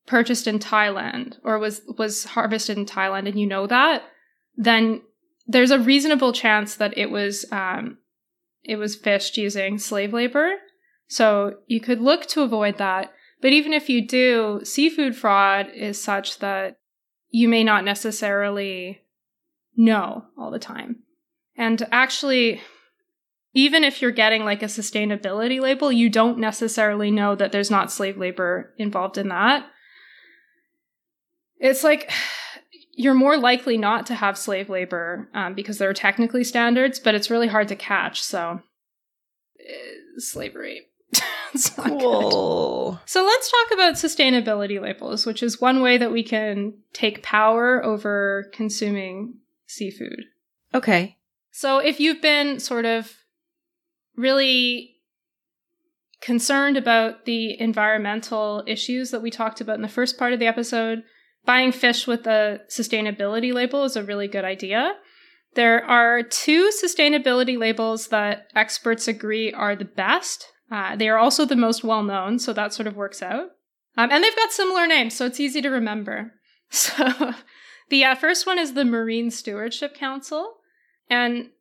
[0.07, 4.03] purchased in Thailand or was was harvested in Thailand and you know that,
[4.55, 5.01] then
[5.47, 7.99] there's a reasonable chance that it was um,
[8.63, 10.53] it was fished using slave labor.
[11.07, 13.13] So you could look to avoid that.
[13.41, 16.79] But even if you do, seafood fraud is such that
[17.29, 19.01] you may not necessarily
[19.75, 21.03] know all the time.
[21.57, 22.61] And actually,
[23.53, 27.91] even if you're getting like a sustainability label, you don't necessarily know that there's not
[27.91, 29.65] slave labor involved in that.
[31.57, 32.11] It's like
[32.97, 37.15] you're more likely not to have slave labor um, because there are technically standards, but
[37.15, 38.21] it's really hard to catch.
[38.21, 38.61] So,
[39.59, 40.87] uh, slavery.
[41.57, 42.99] Cool.
[43.05, 47.83] So let's talk about sustainability labels, which is one way that we can take power
[47.83, 49.35] over consuming
[49.67, 50.25] seafood.
[50.73, 51.17] Okay.
[51.51, 53.13] So if you've been sort of
[54.15, 54.95] really
[56.21, 60.47] concerned about the environmental issues that we talked about in the first part of the
[60.47, 61.03] episode,
[61.45, 64.93] buying fish with a sustainability label is a really good idea.
[65.53, 70.47] There are two sustainability labels that experts agree are the best.
[70.71, 73.51] Uh, they are also the most well known, so that sort of works out.
[73.97, 76.33] Um, and they've got similar names, so it's easy to remember.
[76.71, 77.33] So
[77.89, 80.55] the uh, first one is the Marine Stewardship Council.
[81.09, 81.51] And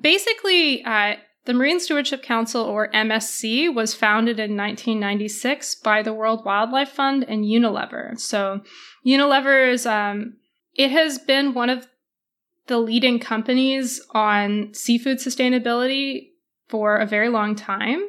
[0.00, 1.16] basically, uh,
[1.46, 7.24] The Marine Stewardship Council, or MSC, was founded in 1996 by the World Wildlife Fund
[7.28, 8.18] and Unilever.
[8.18, 8.60] So,
[9.04, 10.36] Unilever is, um,
[10.74, 11.88] it has been one of
[12.68, 16.28] the leading companies on seafood sustainability
[16.68, 18.04] for a very long time.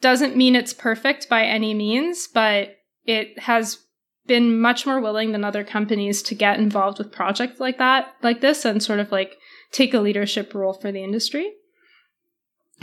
[0.00, 3.78] Doesn't mean it's perfect by any means, but it has
[4.26, 8.40] been much more willing than other companies to get involved with projects like that, like
[8.40, 9.36] this, and sort of like
[9.70, 11.52] take a leadership role for the industry.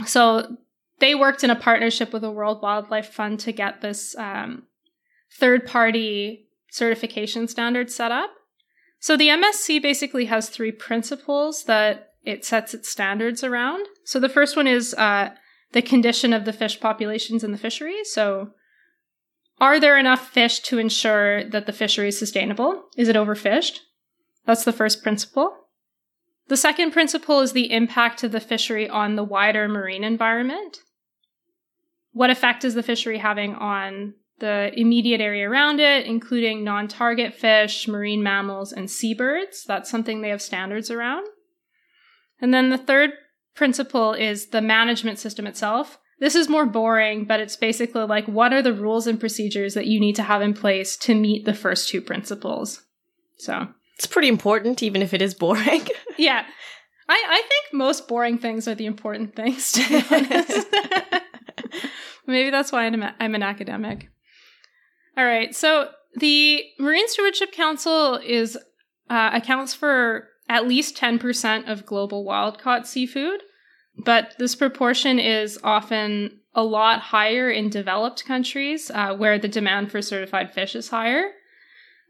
[0.06, 0.56] So
[1.00, 4.64] they worked in a partnership with the World Wildlife Fund to get this um,
[5.32, 8.30] third party certification standard set up.
[9.00, 13.86] So the MSC basically has three principles that it sets its standards around.
[14.04, 15.30] So the first one is uh,
[15.72, 18.04] the condition of the fish populations in the fishery.
[18.04, 18.50] So
[19.58, 22.84] are there enough fish to ensure that the fishery is sustainable?
[22.96, 23.78] Is it overfished?
[24.44, 25.56] That's the first principle.
[26.48, 30.78] The second principle is the impact of the fishery on the wider marine environment.
[32.12, 37.32] What effect is the fishery having on the immediate area around it, including non target
[37.32, 39.64] fish, marine mammals, and seabirds?
[39.64, 41.26] That's something they have standards around.
[42.40, 43.12] And then the third
[43.54, 45.98] principle is the management system itself.
[46.18, 49.86] This is more boring, but it's basically like what are the rules and procedures that
[49.86, 52.82] you need to have in place to meet the first two principles?
[53.38, 55.86] So it's pretty important, even if it is boring.
[56.18, 56.44] yeah.
[57.08, 60.66] I, I think most boring things are the important things, to be honest.
[62.26, 64.08] Maybe that's why I'm, I'm an academic.
[65.16, 65.54] All right.
[65.54, 68.56] So the Marine Stewardship Council is
[69.10, 73.40] uh, accounts for at least 10% of global wild caught seafood,
[73.96, 79.90] but this proportion is often a lot higher in developed countries uh, where the demand
[79.90, 81.30] for certified fish is higher.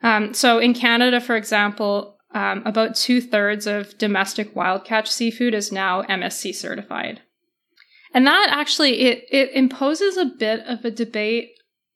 [0.02, 5.54] Um, so in Canada, for example, um, about two thirds of domestic wild catch seafood
[5.54, 7.20] is now MSC certified.
[8.14, 11.50] And that actually it, it imposes a bit of a debate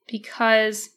[0.07, 0.90] because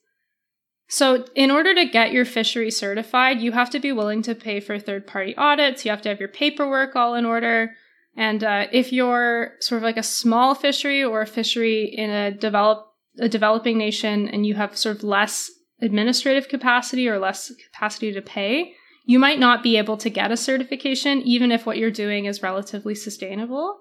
[0.89, 4.59] so in order to get your fishery certified, you have to be willing to pay
[4.59, 5.85] for third party audits.
[5.85, 7.75] You have to have your paperwork all in order.
[8.17, 12.31] And uh, if you're sort of like a small fishery or a fishery in a
[12.31, 12.87] develop
[13.19, 18.21] a developing nation and you have sort of less administrative capacity or less capacity to
[18.21, 18.73] pay,
[19.05, 22.41] you might not be able to get a certification, even if what you're doing is
[22.41, 23.77] relatively sustainable.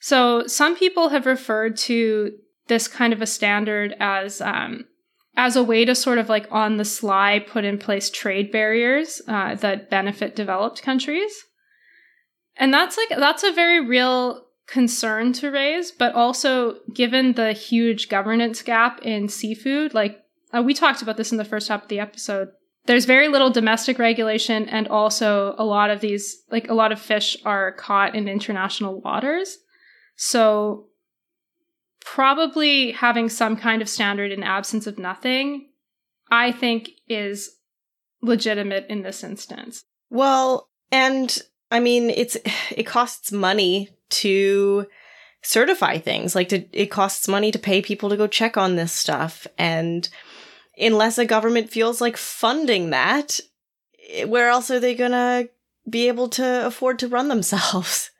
[0.00, 2.32] So some people have referred to
[2.66, 4.84] this kind of a standard as um,
[5.36, 9.20] as a way to sort of like on the sly put in place trade barriers
[9.28, 11.44] uh, that benefit developed countries,
[12.56, 15.90] and that's like that's a very real concern to raise.
[15.90, 20.22] But also, given the huge governance gap in seafood, like
[20.56, 22.48] uh, we talked about this in the first half of the episode.
[22.86, 27.00] There's very little domestic regulation, and also a lot of these, like a lot of
[27.00, 29.58] fish, are caught in international waters.
[30.14, 30.86] So,
[32.06, 35.68] probably having some kind of standard in absence of nothing,
[36.30, 37.56] I think, is
[38.22, 39.84] legitimate in this instance.
[40.08, 41.36] Well, and
[41.70, 42.36] I mean, it's
[42.70, 44.86] it costs money to
[45.42, 46.34] certify things.
[46.34, 50.08] Like, to, it costs money to pay people to go check on this stuff, and
[50.78, 53.40] unless a government feels like funding that,
[54.10, 55.48] eh, where else are they gonna
[55.90, 58.10] be able to afford to run themselves?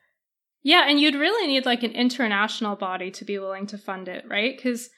[0.66, 4.24] Yeah, and you'd really need like an international body to be willing to fund it,
[4.28, 4.56] right?
[4.56, 4.90] Because,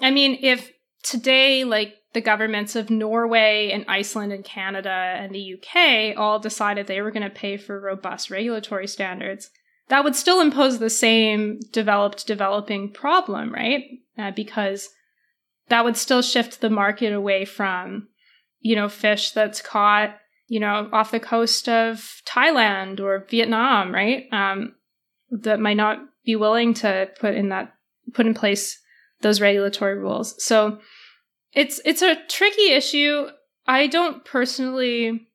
[0.00, 0.72] I mean, if
[1.04, 6.88] today, like the governments of Norway and Iceland and Canada and the UK all decided
[6.88, 9.48] they were going to pay for robust regulatory standards,
[9.90, 13.84] that would still impose the same developed developing problem, right?
[14.18, 14.88] Uh, because
[15.68, 18.08] that would still shift the market away from,
[18.58, 20.16] you know, fish that's caught,
[20.48, 24.24] you know, off the coast of Thailand or Vietnam, right?
[24.32, 24.72] Um,
[25.30, 27.72] that might not be willing to put in that
[28.14, 28.80] put in place
[29.22, 30.42] those regulatory rules.
[30.42, 30.78] So
[31.52, 33.28] it's it's a tricky issue.
[33.66, 35.28] I don't personally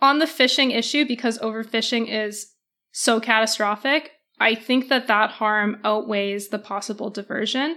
[0.00, 2.52] on the fishing issue because overfishing is
[2.92, 4.10] so catastrophic.
[4.38, 7.76] I think that that harm outweighs the possible diversion.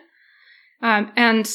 [0.82, 1.48] Um, and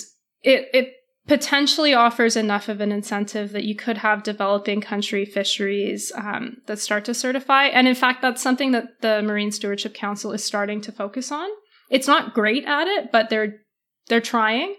[0.42, 0.92] it, it
[1.28, 6.78] potentially offers enough of an incentive that you could have developing country fisheries um, that
[6.78, 7.66] start to certify.
[7.66, 11.48] And in fact, that's something that the Marine Stewardship Council is starting to focus on.
[11.90, 13.60] It's not great at it, but they're
[14.08, 14.74] they're trying.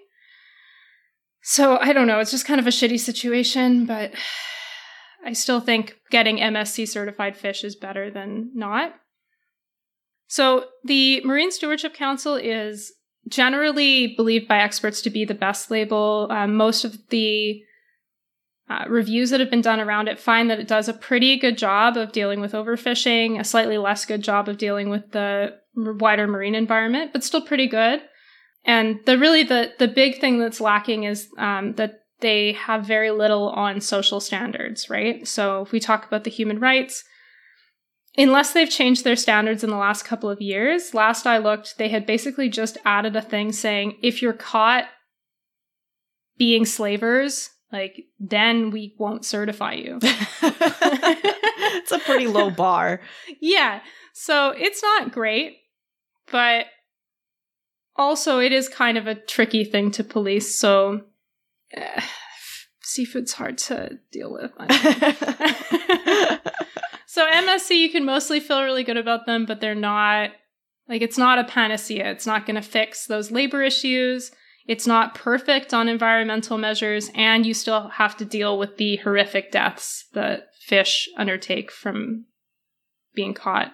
[1.42, 2.20] So I don't know.
[2.20, 4.14] It's just kind of a shitty situation, but
[5.26, 8.96] I still think getting MSC certified fish is better than not.
[10.28, 12.92] So the Marine Stewardship Council is
[13.34, 16.28] generally believed by experts to be the best label.
[16.30, 17.64] Um, most of the
[18.70, 21.58] uh, reviews that have been done around it find that it does a pretty good
[21.58, 26.28] job of dealing with overfishing, a slightly less good job of dealing with the wider
[26.28, 28.02] marine environment, but still pretty good.
[28.66, 33.12] And the really the the big thing that's lacking is um, that they have very
[33.12, 35.28] little on social standards, right?
[35.28, 37.04] So if we talk about the human rights,
[38.18, 41.90] unless they've changed their standards in the last couple of years, last I looked, they
[41.90, 44.86] had basically just added a thing saying if you're caught
[46.38, 50.00] being slavers, like then we won't certify you.
[50.02, 53.02] it's a pretty low bar.
[53.42, 53.82] yeah.
[54.14, 55.58] So it's not great,
[56.32, 56.68] but
[57.96, 60.56] also it is kind of a tricky thing to police.
[60.56, 61.02] So
[61.76, 62.02] uh,
[62.82, 64.52] seafood's hard to deal with.
[67.14, 70.32] so MSC, you can mostly feel really good about them, but they're not
[70.90, 72.10] like it's not a panacea.
[72.10, 74.32] It's not going to fix those labor issues.
[74.66, 79.52] It's not perfect on environmental measures, and you still have to deal with the horrific
[79.52, 82.26] deaths that fish undertake from
[83.14, 83.74] being caught.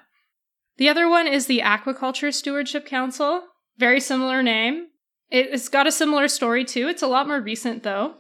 [0.76, 3.44] The other one is the Aquaculture Stewardship Council.
[3.78, 4.88] Very similar name.
[5.30, 6.90] It's got a similar story too.
[6.90, 8.16] It's a lot more recent though.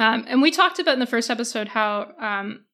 [0.00, 2.65] Um, and we talked about in the first episode how um,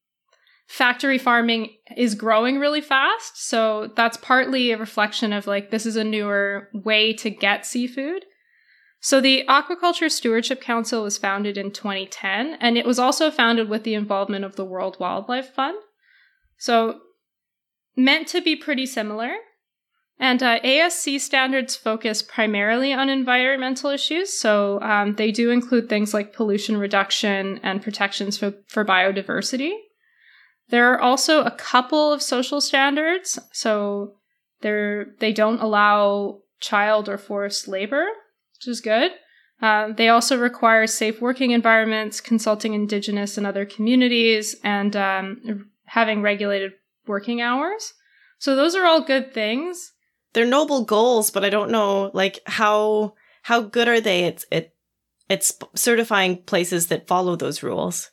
[0.72, 1.68] factory farming
[1.98, 3.46] is growing really fast.
[3.46, 8.24] So that's partly a reflection of like this is a newer way to get seafood.
[8.98, 13.82] So the Aquaculture Stewardship Council was founded in 2010, and it was also founded with
[13.82, 15.76] the involvement of the World Wildlife Fund.
[16.56, 17.00] So
[17.94, 19.34] meant to be pretty similar.
[20.18, 24.38] And uh, ASC standards focus primarily on environmental issues.
[24.38, 29.72] So um, they do include things like pollution reduction and protections for, for biodiversity.
[30.68, 33.38] There are also a couple of social standards.
[33.52, 34.14] So
[34.60, 38.06] they're, they don't allow child or forced labor,
[38.54, 39.12] which is good.
[39.60, 46.22] Uh, they also require safe working environments, consulting Indigenous and other communities, and um, having
[46.22, 46.72] regulated
[47.06, 47.94] working hours.
[48.38, 49.92] So those are all good things
[50.32, 54.74] they're noble goals, but I don't know like how how good are they at it
[55.28, 58.10] it's certifying places that follow those rules.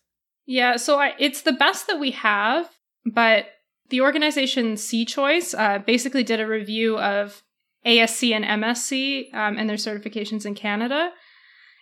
[0.49, 2.71] Yeah, so I, it's the best that we have,
[3.05, 3.45] but
[3.89, 7.43] the organization Sea Choice uh, basically did a review of
[7.85, 11.11] ASC and MSC um, and their certifications in Canada.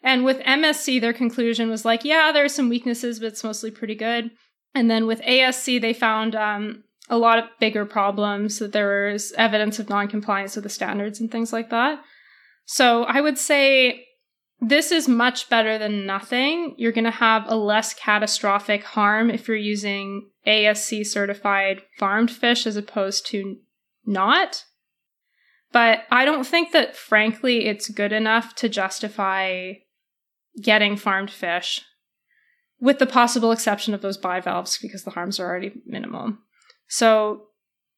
[0.04, 3.72] And with MSC, their conclusion was like, yeah, there are some weaknesses, but it's mostly
[3.72, 4.32] pretty good.
[4.76, 9.32] And then with ASC, they found um, a lot of bigger problems that there was
[9.38, 12.02] evidence of non-compliance with the standards and things like that.
[12.66, 14.07] So I would say
[14.60, 16.74] this is much better than nothing.
[16.78, 22.66] You're going to have a less catastrophic harm if you're using ASC certified farmed fish
[22.66, 23.58] as opposed to
[24.06, 24.66] not.
[25.72, 29.74] But I don't think that, frankly, it's good enough to justify
[30.62, 31.84] getting farmed fish,
[32.80, 36.34] with the possible exception of those bivalves because the harms are already minimal.
[36.88, 37.47] So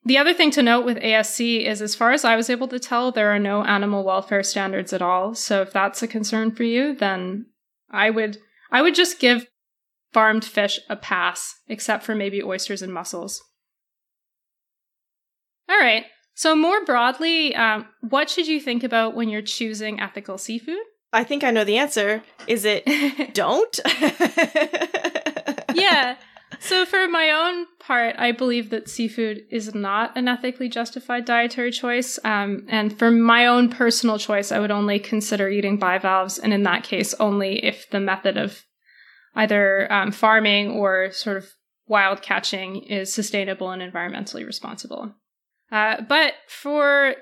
[0.05, 2.79] the other thing to note with ASC is, as far as I was able to
[2.79, 5.35] tell, there are no animal welfare standards at all.
[5.35, 7.47] So if that's a concern for you, then
[7.91, 8.37] I would
[8.71, 9.47] I would just give
[10.13, 13.41] farmed fish a pass, except for maybe oysters and mussels.
[15.69, 16.05] All right.
[16.33, 20.79] So more broadly, um, what should you think about when you're choosing ethical seafood?
[21.11, 22.23] I think I know the answer.
[22.47, 22.85] Is it
[23.33, 23.79] don't?
[25.75, 26.15] yeah.
[26.59, 31.71] So, for my own part, I believe that seafood is not an ethically justified dietary
[31.71, 32.19] choice.
[32.23, 36.63] Um, and for my own personal choice, I would only consider eating bivalves, and in
[36.63, 38.63] that case, only if the method of
[39.35, 41.49] either um, farming or sort of
[41.87, 45.15] wild catching is sustainable and environmentally responsible.
[45.71, 47.15] Uh, but for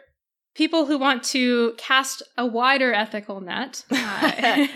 [0.58, 3.86] people who want to cast a wider ethical net.
[4.20, 4.32] Uh,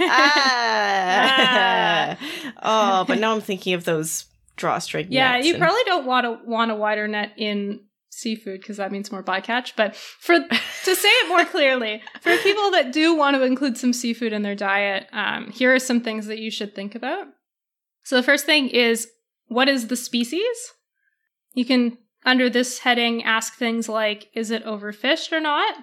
[2.13, 2.17] ah.
[2.61, 4.25] oh, but now I'm thinking of those
[4.55, 5.07] drawstring.
[5.09, 8.91] Yeah, you and- probably don't want to want a wider net in seafood because that
[8.91, 9.73] means more bycatch.
[9.75, 10.39] But for
[10.83, 14.41] to say it more clearly, for people that do want to include some seafood in
[14.41, 17.27] their diet, um, here are some things that you should think about.
[18.03, 19.07] So the first thing is
[19.47, 20.73] what is the species?
[21.53, 25.75] You can under this heading ask things like is it overfished or not?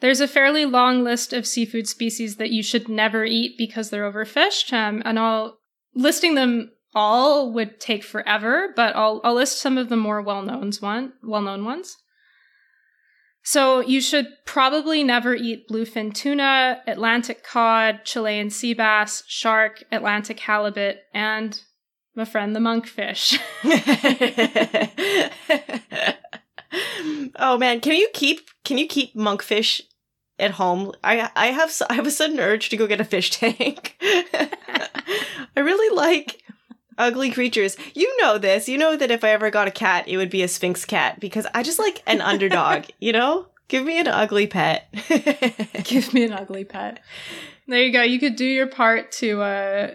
[0.00, 4.10] There's a fairly long list of seafood species that you should never eat because they're
[4.10, 5.58] overfished, um, and I'll
[5.94, 10.72] listing them all would take forever, but I'll, I'll list some of the more well-known
[10.80, 11.96] one, well-known ones.
[13.42, 20.40] So you should probably never eat bluefin tuna, Atlantic cod, Chilean sea bass, shark, Atlantic
[20.40, 21.60] halibut, and
[22.14, 23.38] my friend the monkfish.
[27.36, 29.82] oh man, can you keep can you keep monkfish
[30.38, 30.92] at home.
[31.02, 33.96] I I have I have a sudden urge to go get a fish tank.
[34.00, 36.42] I really like
[36.98, 37.76] ugly creatures.
[37.94, 38.68] You know this.
[38.68, 41.20] You know that if I ever got a cat, it would be a sphynx cat
[41.20, 42.84] because I just like an underdog.
[43.00, 44.88] You know, give me an ugly pet.
[45.84, 47.00] Give me an ugly pet.
[47.66, 48.02] There you go.
[48.02, 49.90] You could do your part to uh,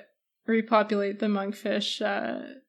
[0.46, 2.00] repopulate the monkfish.
[2.02, 2.60] Uh,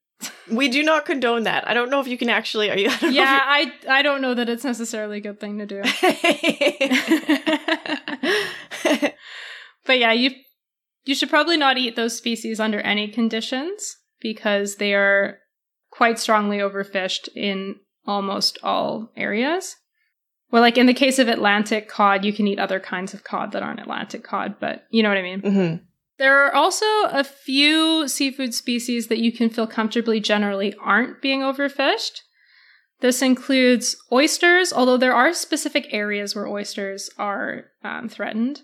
[0.50, 1.68] we do not condone that.
[1.68, 2.70] I don't know if you can actually.
[2.70, 2.88] Are you?
[2.88, 5.58] I don't know if yeah, I I don't know that it's necessarily a good thing
[5.58, 5.82] to do.
[9.90, 10.30] But yeah, you
[11.04, 15.38] you should probably not eat those species under any conditions because they are
[15.90, 19.76] quite strongly overfished in almost all areas.
[20.50, 23.52] Well, like in the case of Atlantic cod, you can eat other kinds of cod
[23.52, 25.42] that aren't Atlantic cod, but you know what I mean.
[25.42, 25.80] Mhm.
[26.18, 31.40] There are also a few seafood species that you can feel comfortably generally aren't being
[31.40, 32.20] overfished.
[33.00, 38.62] This includes oysters, although there are specific areas where oysters are um, threatened.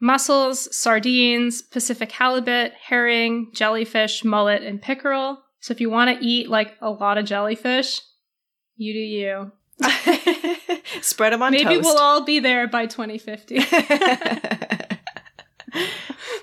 [0.00, 5.38] Mussels, sardines, Pacific halibut, herring, jellyfish, mullet, and pickerel.
[5.60, 8.00] So if you want to eat like a lot of jellyfish,
[8.76, 9.52] you do you.
[11.02, 11.84] Spread them on Maybe toast.
[11.84, 13.60] we'll all be there by 2050.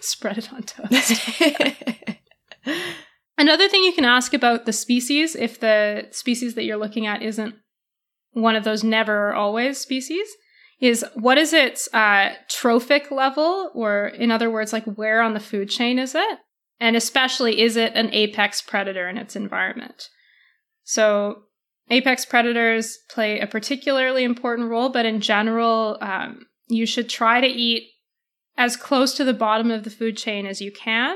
[0.02, 1.30] Spread it on toast.
[3.38, 7.22] Another thing you can ask about the species, if the species that you're looking at
[7.22, 7.56] isn't
[8.32, 10.28] one of those never or always species,
[10.84, 15.40] is what is its uh, trophic level, or in other words, like where on the
[15.40, 16.40] food chain is it?
[16.78, 20.10] And especially, is it an apex predator in its environment?
[20.84, 21.44] So,
[21.90, 27.48] apex predators play a particularly important role, but in general, um, you should try to
[27.48, 27.90] eat
[28.58, 31.16] as close to the bottom of the food chain as you can.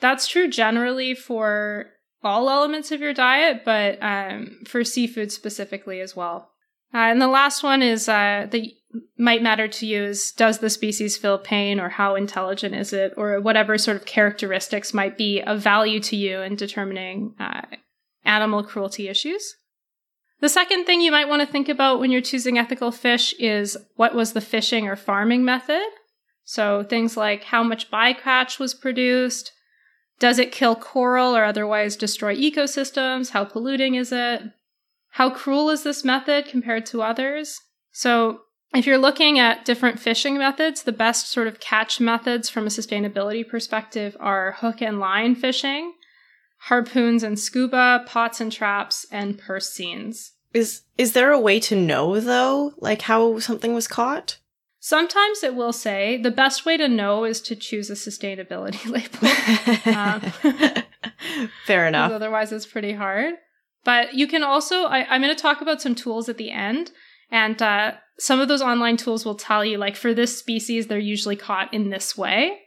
[0.00, 1.90] That's true generally for
[2.24, 6.52] all elements of your diet, but um, for seafood specifically as well.
[6.94, 8.66] Uh, and the last one is uh, that
[9.16, 13.14] might matter to you is does the species feel pain or how intelligent is it
[13.16, 17.62] or whatever sort of characteristics might be of value to you in determining uh,
[18.24, 19.56] animal cruelty issues.
[20.40, 23.76] The second thing you might want to think about when you're choosing ethical fish is
[23.94, 25.86] what was the fishing or farming method?
[26.44, 29.52] So things like how much bycatch was produced,
[30.18, 33.30] does it kill coral or otherwise destroy ecosystems?
[33.30, 34.42] How polluting is it?
[35.10, 37.60] How cruel is this method compared to others?
[37.90, 38.42] So,
[38.74, 42.70] if you're looking at different fishing methods, the best sort of catch methods from a
[42.70, 45.94] sustainability perspective are hook and line fishing,
[46.58, 50.32] harpoons and scuba, pots and traps, and purse seines.
[50.54, 54.38] is is there a way to know though, like how something was caught?
[54.84, 58.84] Sometimes it will say the best way to know is to choose a sustainability
[59.86, 59.96] label.
[59.96, 60.82] Um,
[61.66, 62.10] Fair enough.
[62.10, 63.34] Otherwise, it's pretty hard.
[63.84, 66.90] But you can also, I, I'm going to talk about some tools at the end.
[67.32, 70.98] And uh, some of those online tools will tell you, like, for this species, they're
[70.98, 72.58] usually caught in this way.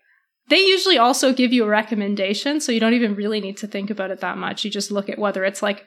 [0.50, 2.60] They usually also give you a recommendation.
[2.60, 4.66] So you don't even really need to think about it that much.
[4.66, 5.86] You just look at whether it's like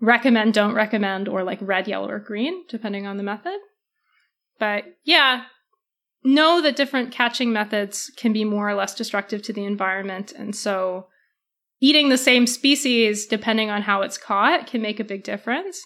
[0.00, 3.58] recommend, don't recommend, or like red, yellow, or green, depending on the method.
[4.58, 5.44] But yeah,
[6.24, 10.32] know that different catching methods can be more or less destructive to the environment.
[10.32, 11.08] And so
[11.80, 15.82] eating the same species, depending on how it's caught, can make a big difference.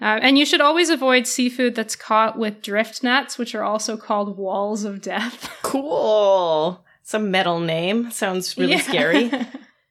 [0.00, 3.96] Uh, and you should always avoid seafood that's caught with drift nets, which are also
[3.96, 5.50] called walls of death.
[5.62, 6.84] Cool.
[7.02, 8.10] It's a metal name.
[8.10, 8.80] Sounds really Yeah.
[8.80, 9.30] scary.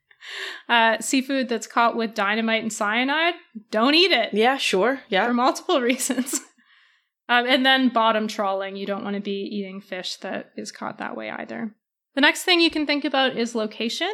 [0.70, 3.36] uh, seafood that's caught with dynamite and cyanide,
[3.72, 5.01] don't eat it Yeah, sure.
[5.10, 5.28] Yeah.
[5.28, 6.39] For multiple reasons.
[7.30, 8.76] Um, and then bottom trawling.
[8.76, 11.74] You don't want to be eating fish that is caught that way either.
[12.16, 14.12] The next thing you can think about is location.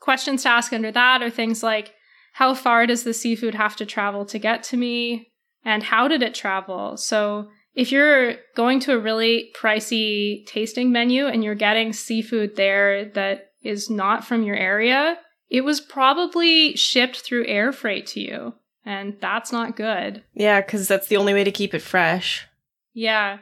[0.00, 1.92] Questions to ask under that are things like
[2.34, 5.31] how far does the seafood have to travel to get to me?
[5.64, 6.96] And how did it travel?
[6.96, 13.06] So if you're going to a really pricey tasting menu and you're getting seafood there
[13.10, 18.54] that is not from your area, it was probably shipped through air freight to you.
[18.84, 20.24] And that's not good.
[20.34, 22.46] Yeah, because that's the only way to keep it fresh.
[22.92, 23.38] Yeah.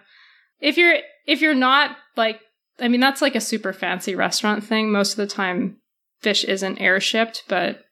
[0.60, 2.40] If you're if you're not like
[2.78, 4.92] I mean that's like a super fancy restaurant thing.
[4.92, 5.78] Most of the time
[6.20, 7.84] fish isn't air shipped, but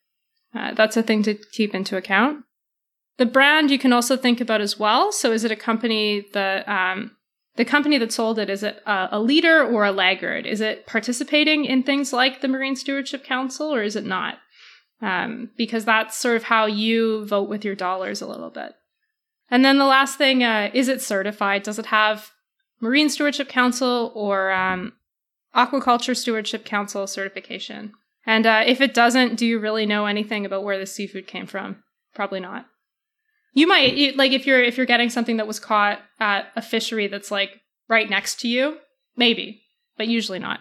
[0.54, 2.44] uh, that's a thing to keep into account.
[3.18, 5.12] The brand you can also think about as well.
[5.12, 7.16] So is it a company that um,
[7.56, 10.46] the company that sold it is it a, leader or a laggard?
[10.46, 14.38] Is it participating in things like the Marine Stewardship Council or is it not?
[15.02, 18.74] Um, because that's sort of how you vote with your dollars a little bit.
[19.50, 21.64] And then the last thing uh, is it certified?
[21.64, 22.30] Does it have
[22.80, 24.92] Marine Stewardship Council or um,
[25.54, 27.92] Aquaculture Stewardship Council certification?
[28.24, 31.46] And uh, if it doesn't, do you really know anything about where the seafood came
[31.46, 31.82] from?
[32.14, 32.66] Probably not.
[33.52, 36.62] You might you- like if you're if you're getting something that was caught at a
[36.62, 38.78] fishery that's like right next to you.
[39.16, 39.62] Maybe,
[39.96, 40.60] but usually not.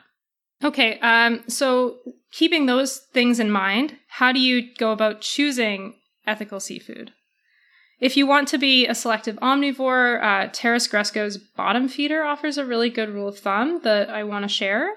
[0.64, 1.98] Okay, um, so
[2.32, 5.94] keeping those things in mind, how do you go about choosing
[6.26, 7.12] ethical seafood?
[8.00, 12.66] If you want to be a selective omnivore, uh, Taras Grescoe's bottom feeder offers a
[12.66, 14.90] really good rule of thumb that I want to share.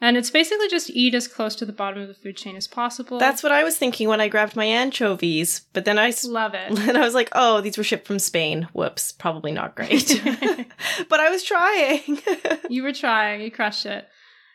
[0.00, 2.68] And it's basically just eat as close to the bottom of the food chain as
[2.68, 3.18] possible.
[3.18, 6.78] That's what I was thinking when I grabbed my anchovies, but then I love it.
[6.88, 8.68] And I was like, "Oh, these were shipped from Spain.
[8.72, 10.20] Whoops, probably not great."
[11.08, 12.20] but I was trying.
[12.68, 13.40] you were trying.
[13.40, 14.06] You crushed it.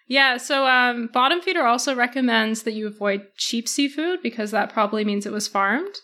[0.08, 5.06] Yeah, so um, Bottom Feeder also recommends that you avoid cheap seafood because that probably
[5.06, 5.96] means it was farmed.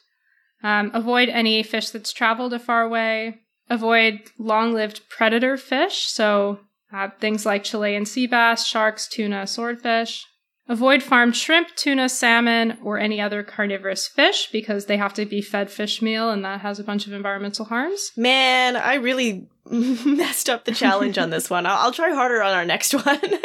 [0.63, 3.41] Um, avoid any fish that's traveled a far way.
[3.69, 6.59] Avoid long lived predator fish, so
[6.91, 10.25] uh, things like Chilean sea bass, sharks, tuna, swordfish.
[10.67, 15.41] Avoid farmed shrimp, tuna, salmon, or any other carnivorous fish because they have to be
[15.41, 18.11] fed fish meal and that has a bunch of environmental harms.
[18.15, 21.65] Man, I really messed up the challenge on this one.
[21.65, 23.19] I'll, I'll try harder on our next one.
[23.19, 23.39] well,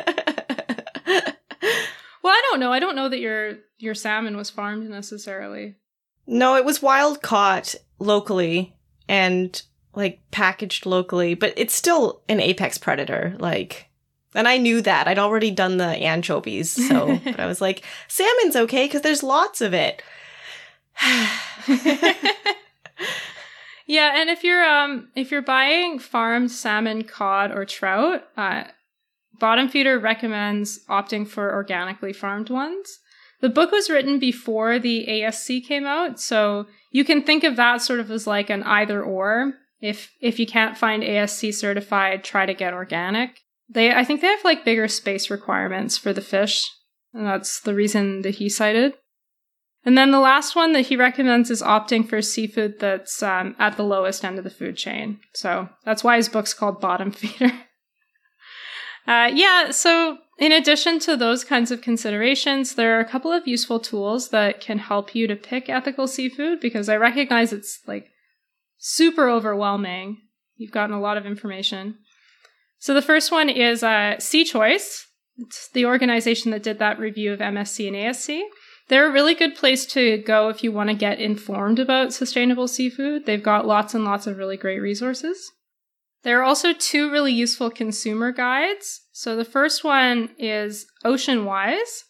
[2.27, 2.73] I don't know.
[2.73, 5.77] I don't know that your your salmon was farmed necessarily.
[6.27, 8.77] No, it was wild caught locally
[9.09, 9.63] and
[9.95, 13.37] like packaged locally, but it's still an apex predator.
[13.39, 13.89] Like,
[14.35, 15.07] and I knew that.
[15.07, 19.61] I'd already done the anchovies, so but I was like, salmon's okay because there's lots
[19.61, 20.03] of it.
[23.87, 28.65] yeah, and if you're um if you're buying farmed salmon, cod, or trout, uh,
[29.39, 33.01] Bottom Feeder recommends opting for organically farmed ones.
[33.41, 37.83] The book was written before the ASC came out, so you can think of that
[37.83, 39.55] sort of as like an either or.
[39.85, 43.41] If if you can't find ASC certified, try to get organic.
[43.69, 46.65] They I think they have like bigger space requirements for the fish,
[47.13, 48.95] and that's the reason that he cited.
[49.85, 53.77] And then the last one that he recommends is opting for seafood that's um, at
[53.77, 55.21] the lowest end of the food chain.
[55.35, 57.53] So that's why his book's called Bottom Feeder.
[59.07, 63.47] uh, yeah, so in addition to those kinds of considerations, there are a couple of
[63.47, 68.09] useful tools that can help you to pick ethical seafood because I recognize it's like
[68.87, 70.19] super overwhelming.
[70.57, 71.97] You've gotten a lot of information.
[72.79, 75.07] So the first one is uh, Sea Choice.
[75.39, 78.43] It's the organization that did that review of MSC and ASC.
[78.89, 82.69] They're a really good place to go if you want to get informed about sustainable
[82.69, 83.25] seafood.
[83.25, 85.51] They've got lots and lots of really great resources.
[86.23, 89.01] There are also two really useful consumer guides.
[89.13, 92.03] So the first one is OceanWise.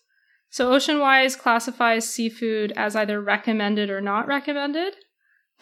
[0.51, 4.95] So OceanWise classifies seafood as either recommended or not recommended.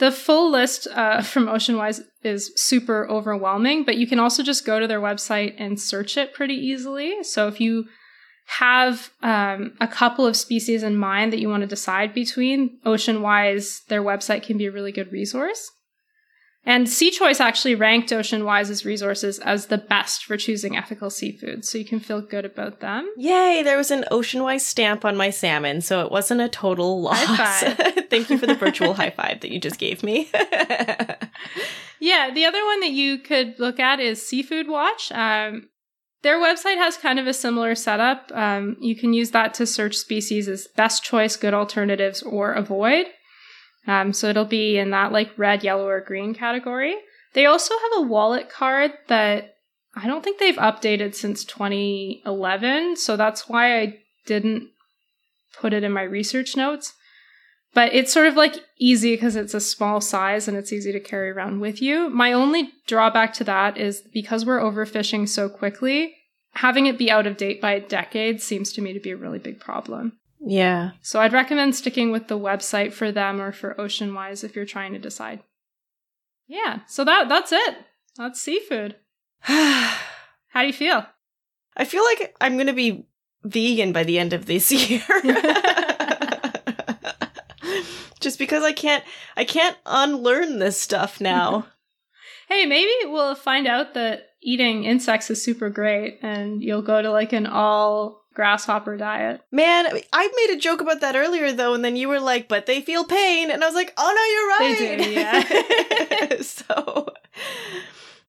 [0.03, 4.81] The full list uh, from OceanWise is super overwhelming, but you can also just go
[4.81, 7.23] to their website and search it pretty easily.
[7.23, 7.85] So if you
[8.47, 13.85] have um, a couple of species in mind that you want to decide between, OceanWise,
[13.87, 15.71] their website can be a really good resource.
[16.65, 21.77] And Sea Choice actually ranked OceanWise's resources as the best for choosing ethical seafood, so
[21.77, 23.11] you can feel good about them.
[23.17, 27.65] Yay, there was an OceanWise stamp on my salmon, so it wasn't a total loss.
[28.11, 30.31] Thank you for the virtual high five that you just gave me.
[32.01, 35.11] yeah, the other one that you could look at is Seafood Watch.
[35.11, 35.69] Um,
[36.23, 38.31] their website has kind of a similar setup.
[38.33, 43.07] Um, you can use that to search species as best choice, good alternatives, or avoid.
[43.87, 46.97] Um, so it'll be in that like red, yellow, or green category.
[47.35, 49.57] They also have a wallet card that
[49.95, 52.97] I don't think they've updated since 2011.
[52.97, 54.69] So that's why I didn't
[55.59, 56.95] put it in my research notes.
[57.75, 61.01] But it's sort of like easy because it's a small size and it's easy to
[61.01, 62.11] carry around with you.
[62.11, 66.15] My only drawback to that is because we're overfishing so quickly,
[66.55, 69.17] having it be out of date by a decade seems to me to be a
[69.17, 70.19] really big problem.
[70.45, 70.91] Yeah.
[71.03, 74.93] So I'd recommend sticking with the website for them or for OceanWise if you're trying
[74.93, 75.41] to decide.
[76.49, 76.81] Yeah.
[76.87, 77.77] So that that's it.
[78.17, 78.97] That's seafood.
[79.41, 81.07] How do you feel?
[81.77, 83.07] I feel like I'm going to be
[83.45, 85.03] vegan by the end of this year.
[88.21, 89.05] Just because I can't
[89.37, 91.67] I can't unlearn this stuff now.
[92.49, 97.11] hey, maybe we'll find out that eating insects is super great and you'll go to
[97.11, 99.43] like an all grasshopper diet.
[99.51, 102.67] Man, I made a joke about that earlier though, and then you were like, "But
[102.67, 106.37] they feel pain," and I was like, "Oh no, you're right." They do, yeah.
[106.43, 107.13] so,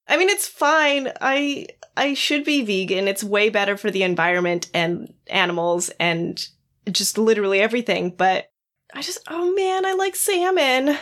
[0.07, 1.11] I mean, it's fine.
[1.21, 3.07] I I should be vegan.
[3.07, 6.47] It's way better for the environment and animals and
[6.91, 8.11] just literally everything.
[8.11, 8.51] But
[8.93, 10.97] I just, oh man, I like salmon.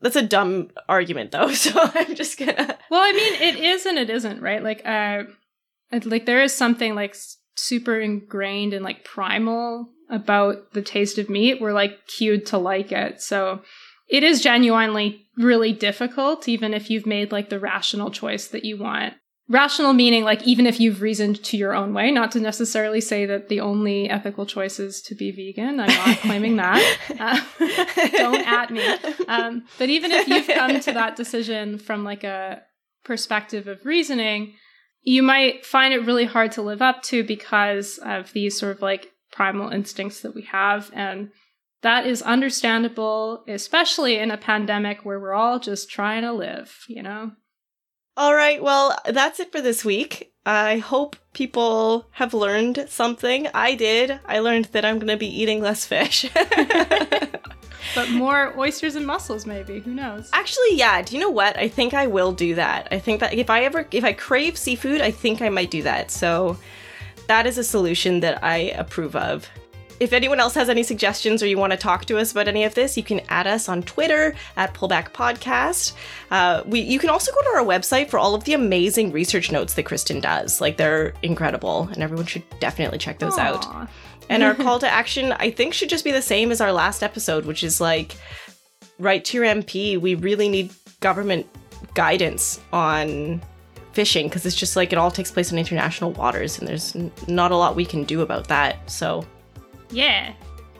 [0.00, 2.78] That's a dumb argument though, so I'm just gonna.
[2.90, 4.62] Well, I mean, it is and it isn't, right?
[4.62, 5.24] Like, uh,
[6.04, 7.16] like there is something like
[7.58, 12.92] super ingrained and like primal about the taste of meat, we're like cued to like
[12.92, 13.20] it.
[13.20, 13.62] So
[14.08, 18.78] it is genuinely really difficult, even if you've made like the rational choice that you
[18.78, 19.14] want.
[19.50, 23.24] Rational meaning like even if you've reasoned to your own way not to necessarily say
[23.24, 25.80] that the only ethical choice is to be vegan.
[25.80, 26.98] I'm not claiming that.
[27.18, 27.40] Uh,
[28.12, 28.86] don't at me.
[29.26, 32.62] Um, but even if you've come to that decision from like a
[33.04, 34.54] perspective of reasoning
[35.08, 38.82] you might find it really hard to live up to because of these sort of
[38.82, 41.30] like primal instincts that we have and
[41.82, 47.02] that is understandable especially in a pandemic where we're all just trying to live you
[47.02, 47.32] know
[48.18, 50.32] all right, well, that's it for this week.
[50.44, 53.46] I hope people have learned something.
[53.54, 54.18] I did.
[54.26, 56.28] I learned that I'm going to be eating less fish.
[57.94, 61.68] but more oysters and mussels maybe who knows actually yeah do you know what i
[61.68, 65.00] think i will do that i think that if i ever if i crave seafood
[65.00, 66.56] i think i might do that so
[67.26, 69.48] that is a solution that i approve of
[70.00, 72.64] if anyone else has any suggestions or you want to talk to us about any
[72.64, 75.94] of this, you can add us on Twitter at Pullback Podcast.
[76.30, 79.50] Uh, we you can also go to our website for all of the amazing research
[79.50, 80.60] notes that Kristen does.
[80.60, 83.64] Like they're incredible, and everyone should definitely check those Aww.
[83.64, 83.88] out.
[84.28, 87.02] And our call to action, I think, should just be the same as our last
[87.02, 88.16] episode, which is like,
[88.98, 90.00] write to your MP.
[90.00, 91.46] We really need government
[91.94, 93.40] guidance on
[93.92, 97.10] fishing because it's just like it all takes place in international waters, and there's n-
[97.26, 98.90] not a lot we can do about that.
[98.90, 99.24] So
[99.90, 100.32] yeah.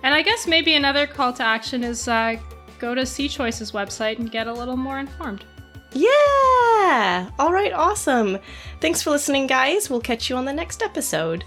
[0.03, 2.37] And I guess maybe another call to action is uh,
[2.79, 5.45] go to Sea Choice's website and get a little more informed.
[5.93, 7.31] Yeah!
[7.39, 8.39] All right, awesome.
[8.81, 9.89] Thanks for listening, guys.
[9.91, 11.45] We'll catch you on the next episode.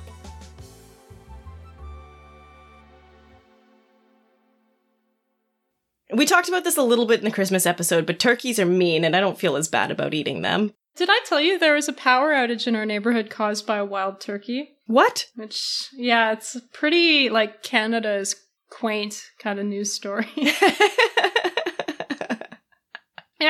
[6.13, 9.05] We talked about this a little bit in the Christmas episode, but turkeys are mean,
[9.05, 10.73] and I don't feel as bad about eating them.
[10.95, 13.85] Did I tell you there was a power outage in our neighborhood caused by a
[13.85, 14.71] wild turkey?
[14.87, 15.27] What?
[15.35, 18.35] Which, yeah, it's pretty like Canada's
[18.69, 20.27] quaint kind of news story.
[20.35, 20.51] yeah,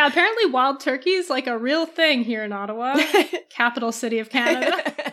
[0.06, 3.02] apparently wild turkey is like a real thing here in Ottawa,
[3.50, 4.94] capital city of Canada.